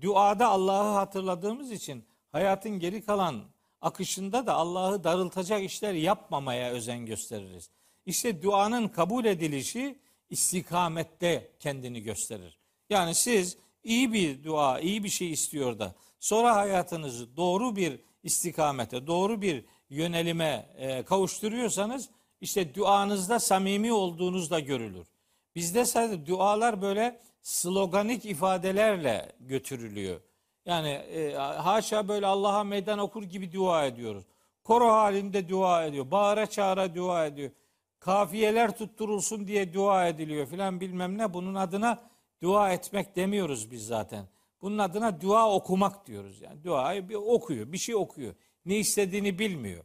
[0.00, 3.44] Duada Allah'ı hatırladığımız için hayatın geri kalan
[3.80, 7.70] akışında da Allah'ı darıltacak işler yapmamaya özen gösteririz.
[8.06, 9.98] İşte duanın kabul edilişi
[10.30, 12.58] istikamette kendini gösterir.
[12.90, 19.06] Yani siz iyi bir dua, iyi bir şey istiyor da sonra hayatınızı doğru bir istikamete,
[19.06, 22.10] doğru bir yönelime e, kavuşturuyorsanız
[22.40, 25.06] işte duanızda samimi olduğunuz da görülür.
[25.54, 30.20] Bizde sadece dualar böyle sloganik ifadelerle götürülüyor.
[30.66, 34.24] Yani e, haşa böyle Allah'a meydan okur gibi dua ediyoruz.
[34.64, 36.10] Koro halinde dua ediyor.
[36.10, 37.50] Bağıra çağıra dua ediyor.
[37.98, 41.34] Kafiyeler tutturulsun diye dua ediliyor filan bilmem ne.
[41.34, 42.02] Bunun adına
[42.42, 44.28] dua etmek demiyoruz biz zaten.
[44.62, 46.40] Bunun adına dua okumak diyoruz.
[46.40, 48.34] Yani duayı bir okuyor, bir şey okuyor.
[48.64, 49.84] Ne istediğini bilmiyor.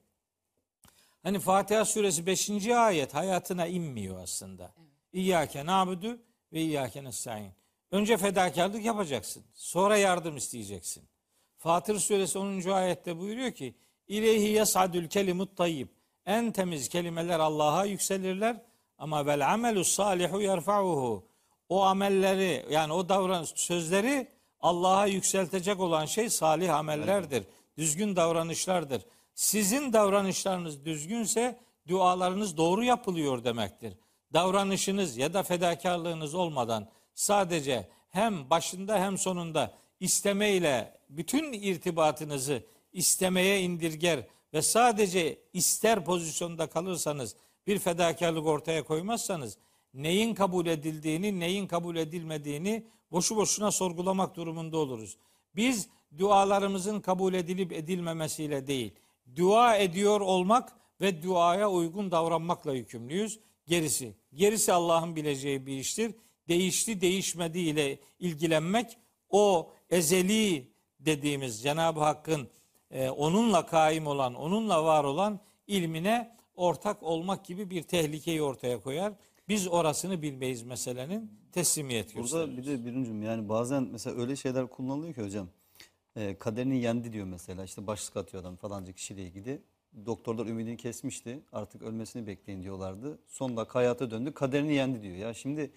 [1.24, 2.68] Hani Fatiha suresi 5.
[2.68, 4.74] ayet hayatına inmiyor aslında.
[5.14, 6.20] İyyâke na'budu
[6.54, 7.52] ve iyyâke nestaîn.
[7.92, 9.44] Önce fedakarlık yapacaksın.
[9.54, 11.04] Sonra yardım isteyeceksin.
[11.58, 12.70] Fatır suresi 10.
[12.70, 13.76] ayette buyuruyor ki
[14.08, 15.88] İleyhi yas'adül kelimut tayyib.
[16.26, 18.62] En temiz kelimeler Allah'a yükselirler
[18.98, 21.28] ama vel amelus salihu yerfa'uhu.
[21.70, 24.28] O amelleri yani o davran sözleri
[24.60, 27.44] Allah'a yükseltecek olan şey salih amellerdir.
[27.78, 29.02] Düzgün davranışlardır.
[29.36, 33.94] Sizin davranışlarınız düzgünse dualarınız doğru yapılıyor demektir.
[34.34, 44.28] Davranışınız ya da fedakarlığınız olmadan sadece hem başında hem sonunda istemeyle bütün irtibatınızı istemeye indirger
[44.54, 47.36] ve sadece ister pozisyonda kalırsanız
[47.68, 49.58] bir fedakarlık ortaya koymazsanız
[49.94, 55.18] neyin kabul edildiğini, neyin kabul edilmediğini boşu boşuna sorgulamak durumunda oluruz.
[55.56, 58.94] Biz dualarımızın kabul edilip edilmemesiyle değil,
[59.36, 63.40] dua ediyor olmak ve duaya uygun davranmakla yükümlüyüz.
[63.68, 66.16] Gerisi, gerisi Allah'ın bileceği bir iştir.
[66.52, 68.98] Değişti değişmediği ile ilgilenmek
[69.30, 70.68] o ezeli
[71.00, 72.48] dediğimiz Cenab-ı Hakk'ın
[72.92, 79.14] e, onunla kaim olan, onunla var olan ilmine ortak olmak gibi bir tehlikeyi ortaya koyar.
[79.50, 82.16] Biz orasını bilmeyiz meselenin teslimiyet.
[82.16, 85.48] Burada bir de birincim yani bazen mesela öyle şeyler kullanılıyor ki hocam.
[86.16, 89.62] E, kaderini yendi diyor mesela işte başlık atıyor adam falanca kişiyle ilgili.
[90.06, 93.20] Doktorlar ümidini kesmişti artık ölmesini bekleyin diyorlardı.
[93.28, 95.16] Son dakika hayata döndü kaderini yendi diyor.
[95.16, 95.72] Ya şimdi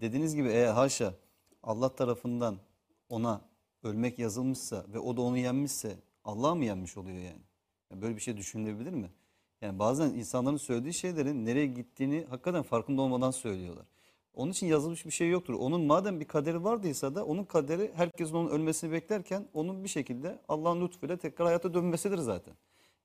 [0.00, 1.14] dediğiniz gibi eğer haşa
[1.62, 2.58] Allah tarafından
[3.08, 3.40] ona
[3.82, 7.42] ölmek yazılmışsa ve o da onu yenmişse Allah mı yenmiş oluyor yani?
[7.90, 9.10] Ya böyle bir şey düşünülebilir mi?
[9.60, 13.86] Yani bazen insanların söylediği şeylerin nereye gittiğini hakikaten farkında olmadan söylüyorlar.
[14.34, 15.54] Onun için yazılmış bir şey yoktur.
[15.54, 20.38] Onun madem bir kaderi vardıysa da onun kaderi herkesin onun ölmesini beklerken onun bir şekilde
[20.48, 22.54] Allah'ın lütfuyla tekrar hayata dönmesidir zaten.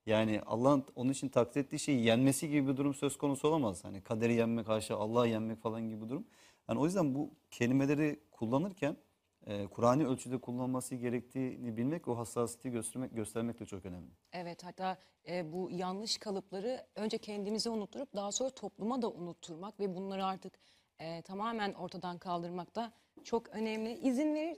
[0.05, 3.83] Yani Allah'ın onun için takdir ettiği şeyi yenmesi gibi bir durum söz konusu olamaz.
[3.83, 6.25] Hani kaderi yenmek haşa Allah'ı yenmek falan gibi bir durum.
[6.69, 8.97] Yani o yüzden bu kelimeleri kullanırken
[9.45, 14.11] e, Kur'an'i ölçüde kullanılması gerektiğini bilmek o hassasiyeti göstermek, göstermek de çok önemli.
[14.33, 14.97] Evet hatta
[15.29, 20.59] e, bu yanlış kalıpları önce kendimize unutturup daha sonra topluma da unutturmak ve bunları artık
[20.99, 22.93] e, tamamen ortadan kaldırmak da
[23.23, 23.93] çok önemli.
[23.93, 24.57] İzin verir.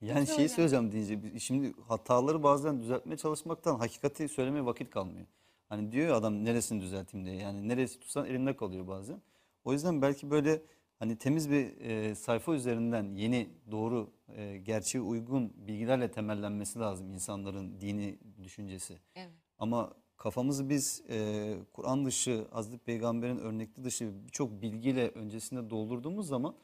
[0.00, 5.26] Yani Lütfen şeyi söyleyeceğim deyince şimdi hataları bazen düzeltmeye çalışmaktan hakikati söylemeye vakit kalmıyor.
[5.68, 7.36] Hani diyor ya adam neresini düzelteyim diye.
[7.36, 9.22] Yani neresi tutsan elinde kalıyor bazen.
[9.64, 10.62] O yüzden belki böyle
[11.04, 17.80] hani temiz bir e, sayfa üzerinden yeni doğru e, gerçeğe uygun bilgilerle temellenmesi lazım insanların
[17.80, 18.98] dini düşüncesi.
[19.14, 19.30] Evet.
[19.58, 26.54] Ama kafamızı biz e, Kur'an dışı, Hazreti Peygamber'in örnekli dışı birçok bilgiyle öncesinde doldurduğumuz zaman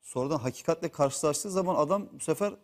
[0.00, 2.54] sonradan hakikatle karşılaştığı zaman adam bu sefer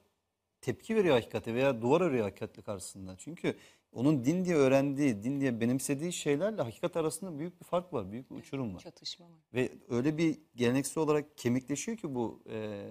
[0.60, 3.16] tepki veriyor hakikate veya duvar örüyor hakikatle karşısında.
[3.18, 3.56] Çünkü
[3.92, 8.30] onun din diye öğrendiği, din diye benimsediği şeylerle hakikat arasında büyük bir fark var, büyük
[8.30, 8.80] bir uçurum var.
[8.80, 9.38] Çatışma var.
[9.54, 12.86] Ve öyle bir geleneksel olarak kemikleşiyor ki bu e,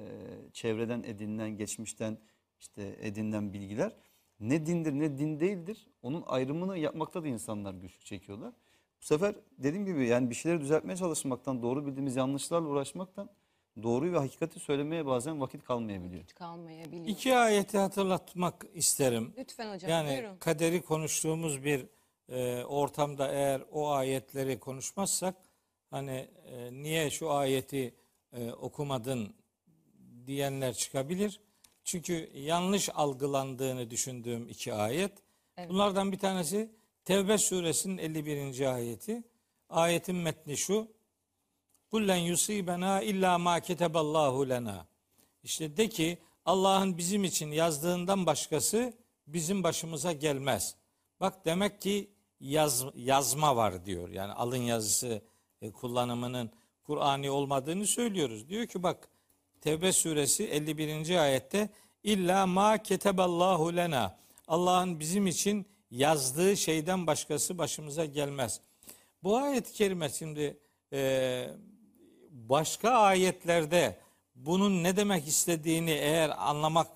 [0.53, 2.17] çevreden edinilen, geçmişten
[2.59, 3.95] işte edinilen bilgiler.
[4.39, 5.87] Ne dindir ne din değildir.
[6.01, 8.53] Onun ayrımını yapmakta da insanlar güçlük çekiyorlar.
[9.01, 13.29] Bu sefer dediğim gibi yani bir şeyleri düzeltmeye çalışmaktan, doğru bildiğimiz yanlışlarla uğraşmaktan
[13.83, 16.23] doğruyu ve hakikati söylemeye bazen vakit kalmayabiliyor.
[16.27, 17.05] Kalmayabiliyor.
[17.07, 19.33] İki ayeti hatırlatmak isterim.
[19.37, 20.37] Lütfen hocam Yani buyurun.
[20.37, 21.85] kaderi konuştuğumuz bir
[22.29, 25.35] e, ortamda eğer o ayetleri konuşmazsak
[25.89, 27.95] hani e, niye şu ayeti
[28.33, 29.35] e, okumadın
[30.27, 31.39] diyenler çıkabilir.
[31.83, 35.11] Çünkü yanlış algılandığını düşündüğüm iki ayet.
[35.69, 36.71] Bunlardan bir tanesi
[37.05, 38.73] Tevbe suresinin 51.
[38.73, 39.23] ayeti.
[39.69, 40.87] Ayetin metni şu.
[41.95, 44.85] Kullen yusibena illa ma keteballahu lena.
[45.43, 48.93] İşte de ki Allah'ın bizim için yazdığından başkası
[49.27, 50.75] bizim başımıza gelmez.
[51.19, 54.09] Bak demek ki yaz, yazma var diyor.
[54.09, 55.21] Yani alın yazısı
[55.61, 56.51] e, kullanımının
[56.83, 58.49] Kur'ani olmadığını söylüyoruz.
[58.49, 59.09] Diyor ki bak
[59.61, 61.15] Tevbe suresi 51.
[61.15, 61.69] ayette
[62.03, 64.19] illa ma keteballahu lena.
[64.47, 68.61] Allah'ın bizim için yazdığı şeyden başkası başımıza gelmez.
[69.23, 70.59] Bu ayet-i kerime şimdi
[70.93, 71.49] e,
[72.35, 73.99] başka ayetlerde
[74.35, 76.87] bunun ne demek istediğini eğer anlamak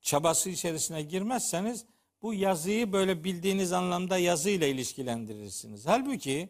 [0.00, 1.84] çabası içerisine girmezseniz
[2.22, 5.86] bu yazıyı böyle bildiğiniz anlamda yazıyla ilişkilendirirsiniz.
[5.86, 6.48] Halbuki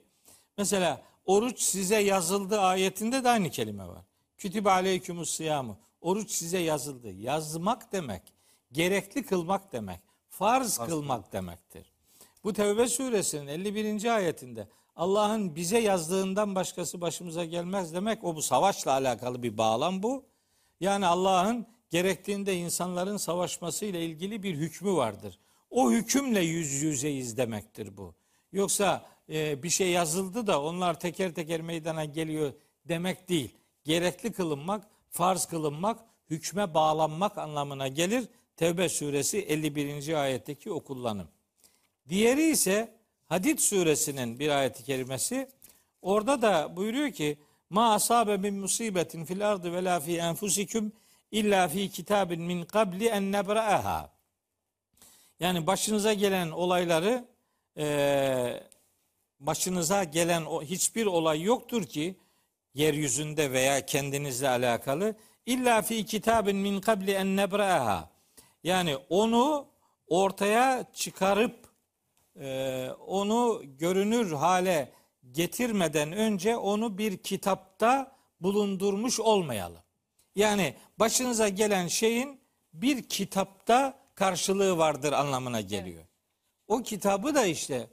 [0.59, 4.05] mesela oruç size yazıldı ayetinde de aynı kelime var.
[4.39, 5.79] Kütübe aleykümüs siyamu.
[6.01, 7.13] Oruç size yazıldı.
[7.13, 8.23] Yazmak demek,
[8.73, 11.93] gerekli kılmak demek, farz kılmak demektir.
[12.45, 14.15] Bu Tevbe suresinin 51.
[14.15, 14.69] ayetinde
[15.03, 20.25] Allah'ın bize yazdığından başkası başımıza gelmez demek o bu savaşla alakalı bir bağlam bu.
[20.81, 25.39] Yani Allah'ın gerektiğinde insanların savaşmasıyla ilgili bir hükmü vardır.
[25.71, 28.15] O hükümle yüz yüzeyiz demektir bu.
[28.53, 32.53] Yoksa e, bir şey yazıldı da onlar teker teker meydana geliyor
[32.85, 33.57] demek değil.
[33.85, 36.01] Gerekli kılınmak, farz kılınmak,
[36.31, 38.29] hükme bağlanmak anlamına gelir.
[38.57, 40.15] Tevbe suresi 51.
[40.15, 41.29] ayetteki o kullanım.
[42.09, 43.02] Diğeri ise
[43.33, 45.49] Hadid suresinin bir ayeti kerimesi.
[46.03, 47.39] Orada da buyuruyor ki
[47.71, 50.93] ma asabe min musibetin fil ardı ve la fi enfusikum
[51.31, 54.13] illa fi kitabin min qabli en nebra'aha.
[55.41, 57.25] Yani başınıza gelen olayları
[57.77, 58.65] eee,
[59.41, 62.17] başınıza gelen o hiçbir olay yoktur ki
[62.75, 65.15] yeryüzünde veya kendinizle alakalı
[65.47, 68.11] illa fi kitabin min qabli en nebra'aha.
[68.65, 69.67] Yani onu
[70.07, 71.62] ortaya çıkarıp e,
[73.07, 74.93] onu görünür hale
[75.33, 79.83] getirmeden önce onu bir kitapta bulundurmuş olmayalım.
[80.37, 82.41] Yani başınıza gelen şeyin
[82.73, 86.05] bir kitapta karşılığı vardır anlamına geliyor.
[86.69, 87.91] O kitabı da işte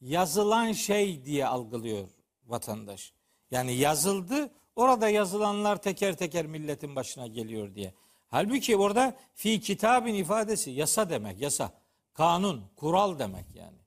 [0.00, 2.08] yazılan şey diye algılıyor
[2.46, 3.12] vatandaş.
[3.50, 7.94] Yani yazıldı, orada yazılanlar teker teker milletin başına geliyor diye.
[8.26, 11.72] Halbuki orada fi kitabın ifadesi yasa demek, yasa.
[12.14, 13.77] Kanun, kural demek yani.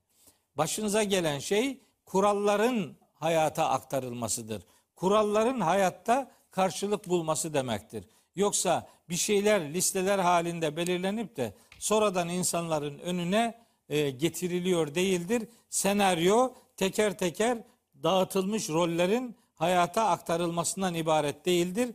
[0.56, 4.62] Başınıza gelen şey kuralların hayata aktarılmasıdır.
[4.96, 8.04] Kuralların hayatta karşılık bulması demektir.
[8.34, 15.48] Yoksa bir şeyler listeler halinde belirlenip de sonradan insanların önüne e, getiriliyor değildir.
[15.70, 17.58] Senaryo teker teker
[18.02, 21.94] dağıtılmış rollerin hayata aktarılmasından ibaret değildir.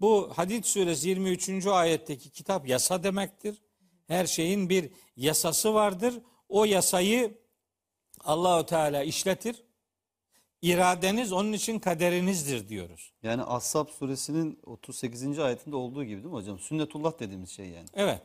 [0.00, 1.66] Bu Hadid suresi 23.
[1.66, 3.62] ayetteki kitap yasa demektir.
[4.06, 6.14] Her şeyin bir yasası vardır.
[6.48, 7.38] O yasayı
[8.28, 9.62] Allahu Teala işletir.
[10.62, 13.12] İradeniz onun için kaderinizdir diyoruz.
[13.22, 15.38] Yani Ashab suresinin 38.
[15.38, 16.58] ayetinde olduğu gibi değil mi hocam?
[16.58, 18.22] Sünnetullah dediğimiz şey yani Evet.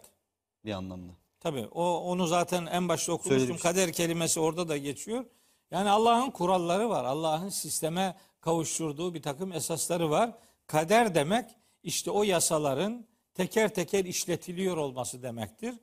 [0.66, 1.14] bir anlamda.
[1.40, 3.40] Tabii o onu zaten en başta okumuştum.
[3.40, 3.72] Söylemiştim.
[3.72, 5.26] Kader kelimesi orada da geçiyor.
[5.72, 7.06] Yani Allah'ın kuralları var.
[7.06, 10.32] Allah'ın sisteme kavuşturduğu bir takım esasları var.
[10.68, 11.46] Kader demek
[11.84, 15.76] işte o yasaların teker teker işletiliyor olması demektir.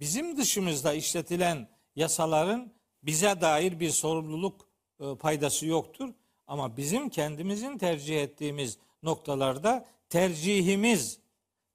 [0.00, 2.72] Bizim dışımızda işletilen yasaların
[3.02, 4.68] bize dair bir sorumluluk
[5.00, 6.08] e, paydası yoktur.
[6.46, 11.18] Ama bizim kendimizin tercih ettiğimiz noktalarda tercihimiz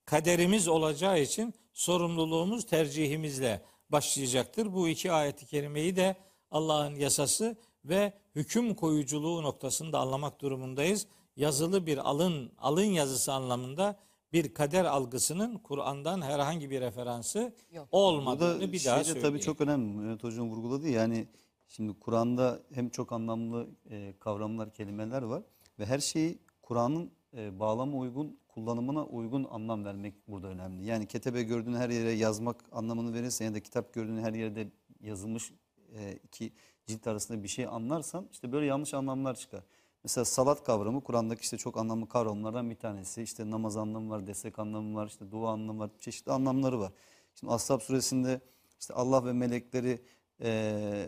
[0.05, 4.73] kaderimiz olacağı için sorumluluğumuz tercihimizle başlayacaktır.
[4.73, 6.15] Bu iki ayeti kerimeyi de
[6.51, 11.07] Allah'ın yasası ve hüküm koyuculuğu noktasında anlamak durumundayız.
[11.35, 13.99] Yazılı bir alın alın yazısı anlamında
[14.33, 17.87] bir kader algısının Kur'an'dan herhangi bir referansı Yok.
[17.91, 19.27] olmadığını Burada bir daha şey de söyleyeyim.
[19.27, 19.97] tabii çok önemli.
[19.97, 21.27] Mehmet Hocam vurguladı ya, yani
[21.67, 25.43] şimdi Kur'an'da hem çok anlamlı e, kavramlar, kelimeler var
[25.79, 30.85] ve her şeyi Kur'an'ın e, bağlama uygun, kullanımına uygun anlam vermek burada önemli.
[30.85, 34.67] Yani ketebe gördüğün her yere yazmak anlamını verirsen ya da kitap gördüğün her yerde
[35.01, 35.51] yazılmış
[35.95, 36.53] e, iki
[36.85, 39.63] cilt arasında bir şey anlarsan işte böyle yanlış anlamlar çıkar.
[40.03, 43.21] Mesela salat kavramı Kur'an'daki işte çok anlamlı kavramlardan bir tanesi.
[43.23, 46.91] İşte namaz anlamı var, destek anlamı var, işte dua anlamı var, çeşitli anlamları var.
[47.35, 48.41] Şimdi Ashab suresinde
[48.79, 50.01] işte Allah ve melekleri
[50.41, 51.05] e,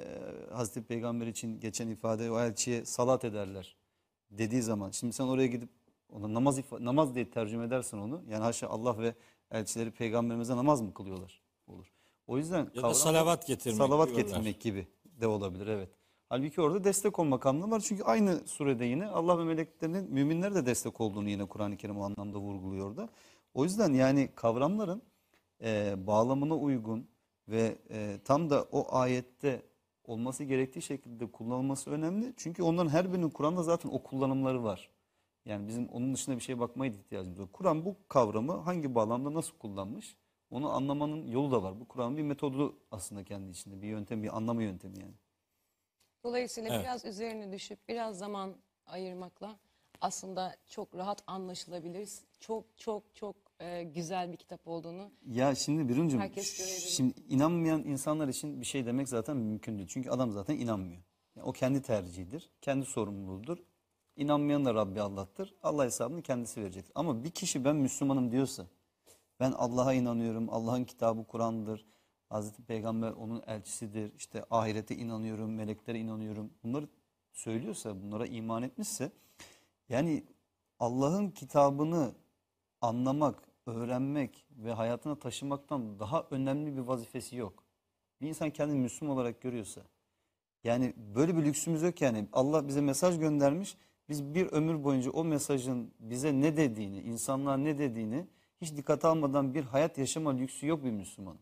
[0.52, 3.76] Hazreti Peygamber için geçen ifade o elçiye salat ederler
[4.32, 5.70] dediği zaman şimdi sen oraya gidip
[6.10, 9.16] ona namaz namaz diye tercüme edersen onu yani haşa Allah ve
[9.52, 11.42] elçileri peygamberimize namaz mı kılıyorlar?
[11.68, 11.92] Olur.
[12.28, 14.26] O yüzden Ya da kavram- salavat getirmek salavat diyorlar.
[14.26, 15.90] getirmek gibi de olabilir evet.
[16.30, 17.80] Halbuki orada destek olmak anlamı var.
[17.80, 22.04] Çünkü aynı surede yine Allah ve meleklerinin müminlere de destek olduğunu yine Kur'an-ı Kerim o
[22.04, 23.10] anlamda vurguluyor orada.
[23.54, 25.02] O yüzden yani kavramların
[25.64, 27.08] e, bağlamına uygun
[27.48, 29.62] ve e, tam da o ayette
[30.04, 32.34] olması gerektiği şekilde kullanılması önemli.
[32.38, 34.90] Çünkü onların her birinin Kur'an'da zaten o kullanımları var.
[35.46, 37.54] Yani bizim onun dışında bir şeye bakmaya da ihtiyacımız yok.
[37.54, 40.16] Kur'an bu kavramı hangi bağlamda nasıl kullanmış
[40.50, 41.80] onu anlamanın yolu da var.
[41.80, 43.82] Bu Kur'an'ın bir metodu aslında kendi içinde.
[43.82, 45.14] Bir yöntem, bir anlama yöntemi yani.
[46.26, 46.84] Dolayısıyla Evet.
[46.84, 48.56] biraz üzerine düşüp biraz zaman
[48.86, 49.58] ayırmakla
[50.02, 52.10] aslında çok rahat anlaşılabilir.
[52.40, 55.12] Çok çok çok e, güzel bir kitap olduğunu.
[55.28, 56.88] Ya şimdi Herkes görebilir.
[56.90, 59.88] şimdi inanmayan insanlar için bir şey demek zaten mümkün değil.
[59.92, 61.02] Çünkü adam zaten inanmıyor.
[61.36, 63.58] Yani o kendi tercihidir, kendi sorumluluğudur.
[64.16, 65.56] İnanmayan da Rabbi Allah'tır.
[65.64, 66.92] Allah hesabını kendisi verecektir.
[66.96, 68.68] Ama bir kişi ben Müslümanım diyorsa,
[69.40, 71.86] ben Allah'a inanıyorum, Allah'ın kitabı Kur'an'dır,
[72.30, 76.54] Hazreti Peygamber onun elçisidir, işte ahirete inanıyorum, meleklere inanıyorum.
[76.64, 76.88] Bunları
[77.34, 79.12] söylüyorsa, bunlara iman etmişse,
[79.90, 80.24] yani
[80.80, 82.16] Allah'ın kitabını
[82.82, 87.64] anlamak, öğrenmek ve hayatına taşımaktan daha önemli bir vazifesi yok.
[88.22, 89.82] Bir insan kendini Müslüman olarak görüyorsa,
[90.64, 92.28] yani böyle bir lüksümüz yok yani.
[92.34, 93.78] Allah bize mesaj göndermiş.
[94.10, 98.28] Biz bir ömür boyunca o mesajın bize ne dediğini, insanlığa ne dediğini
[98.62, 101.40] hiç dikkat almadan bir hayat yaşama lüksü yok bir Müslümanın.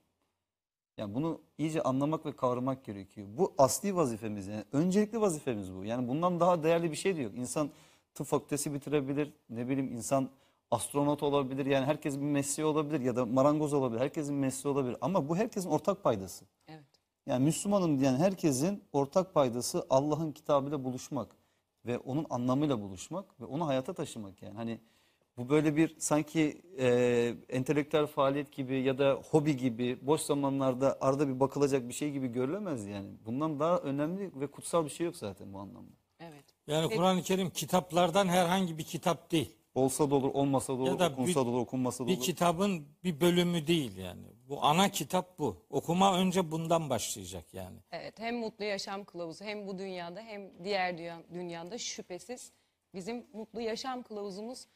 [0.98, 3.28] Yani bunu iyice anlamak ve kavramak gerekiyor.
[3.30, 4.64] Bu asli vazifemiz yani.
[4.72, 5.86] Öncelikli vazifemiz bu.
[5.86, 7.36] Yani bundan daha değerli bir şey de yok.
[7.36, 7.70] İnsan
[8.14, 9.34] tıp fakültesi bitirebilir.
[9.50, 10.30] Ne bileyim insan
[10.72, 11.66] astronot olabilir.
[11.66, 14.02] Yani herkesin bir mesleği olabilir ya da marangoz olabilir.
[14.02, 14.98] Herkesin mesleği olabilir.
[15.02, 16.46] Ama bu herkesin ortak paydası.
[16.68, 16.84] Evet.
[17.26, 21.36] Yani Müslümanım diyen herkesin ortak paydası Allah'ın kitabıyla buluşmak
[21.86, 24.56] ve onun anlamıyla buluşmak ve onu hayata taşımak yani.
[24.56, 24.80] Hani
[25.38, 31.28] bu böyle bir sanki e, entelektüel faaliyet gibi ya da hobi gibi boş zamanlarda arada
[31.28, 33.10] bir bakılacak bir şey gibi görülemez yani.
[33.26, 35.92] Bundan daha önemli ve kutsal bir şey yok zaten bu anlamda.
[36.20, 36.44] Evet.
[36.68, 36.96] Yani.
[36.96, 39.56] Kur'an-ı Kerim kitaplardan herhangi bir kitap değil.
[39.76, 42.16] Olsa da olur, olmasa da olur, Ya da okunsa bir- da olur, okunmasa da Bir
[42.18, 42.24] olur.
[42.24, 44.22] kitabın bir bölümü değil yani.
[44.50, 45.58] Bu ana kitap bu.
[45.70, 47.78] Okuma önce bundan başlayacak yani.
[47.92, 52.52] Evet, hem mutlu yaşam kılavuzu hem bu dünyada hem diğer dünya, dünyada şüphesiz
[52.94, 54.68] bizim mutlu yaşam kılavuzumuz.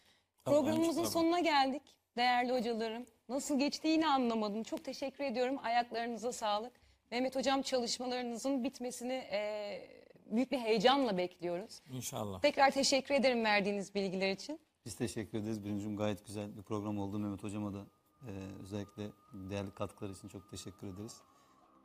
[0.47, 1.11] Tamam, Programımızın tamam.
[1.11, 1.81] sonuna geldik.
[2.17, 4.63] Değerli hocalarım, nasıl geçti yine anlamadım.
[4.63, 5.57] Çok teşekkür ediyorum.
[5.63, 6.73] Ayaklarınıza sağlık.
[7.11, 9.89] Mehmet hocam çalışmalarınızın bitmesini eee,
[10.25, 11.79] büyük bir heyecanla bekliyoruz.
[11.91, 12.41] İnşallah.
[12.41, 14.59] Tekrar teşekkür ederim verdiğiniz bilgiler için.
[14.85, 15.63] Biz teşekkür ederiz.
[15.63, 17.19] Birincim gayet güzel bir program oldu.
[17.19, 17.85] Mehmet Hocama da
[18.27, 18.31] e,
[18.61, 21.21] özellikle değerli katkıları için çok teşekkür ederiz.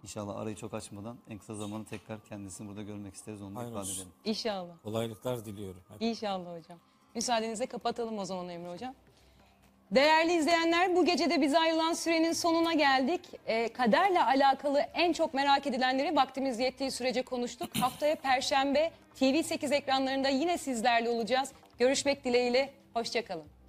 [0.02, 3.42] İnşallah arayı çok açmadan en kısa zamanda tekrar kendisini burada görmek isteriz.
[3.42, 4.08] Onu da ifade edelim.
[4.24, 4.82] İnşallah.
[4.82, 5.82] Kolaylıklar diliyorum.
[5.88, 6.04] Hadi.
[6.04, 6.78] İnşallah hocam.
[7.14, 8.94] Müsaadenizle kapatalım o zaman Emre hocam.
[9.90, 13.20] Değerli izleyenler bu gece de bize ayrılan sürenin sonuna geldik.
[13.46, 17.76] Ee, kaderle alakalı en çok merak edilenleri vaktimiz yettiği sürece konuştuk.
[17.80, 18.90] Haftaya Perşembe
[19.20, 21.52] TV8 ekranlarında yine sizlerle olacağız.
[21.78, 23.61] Görüşmek dileğiyle, hoşçakalın.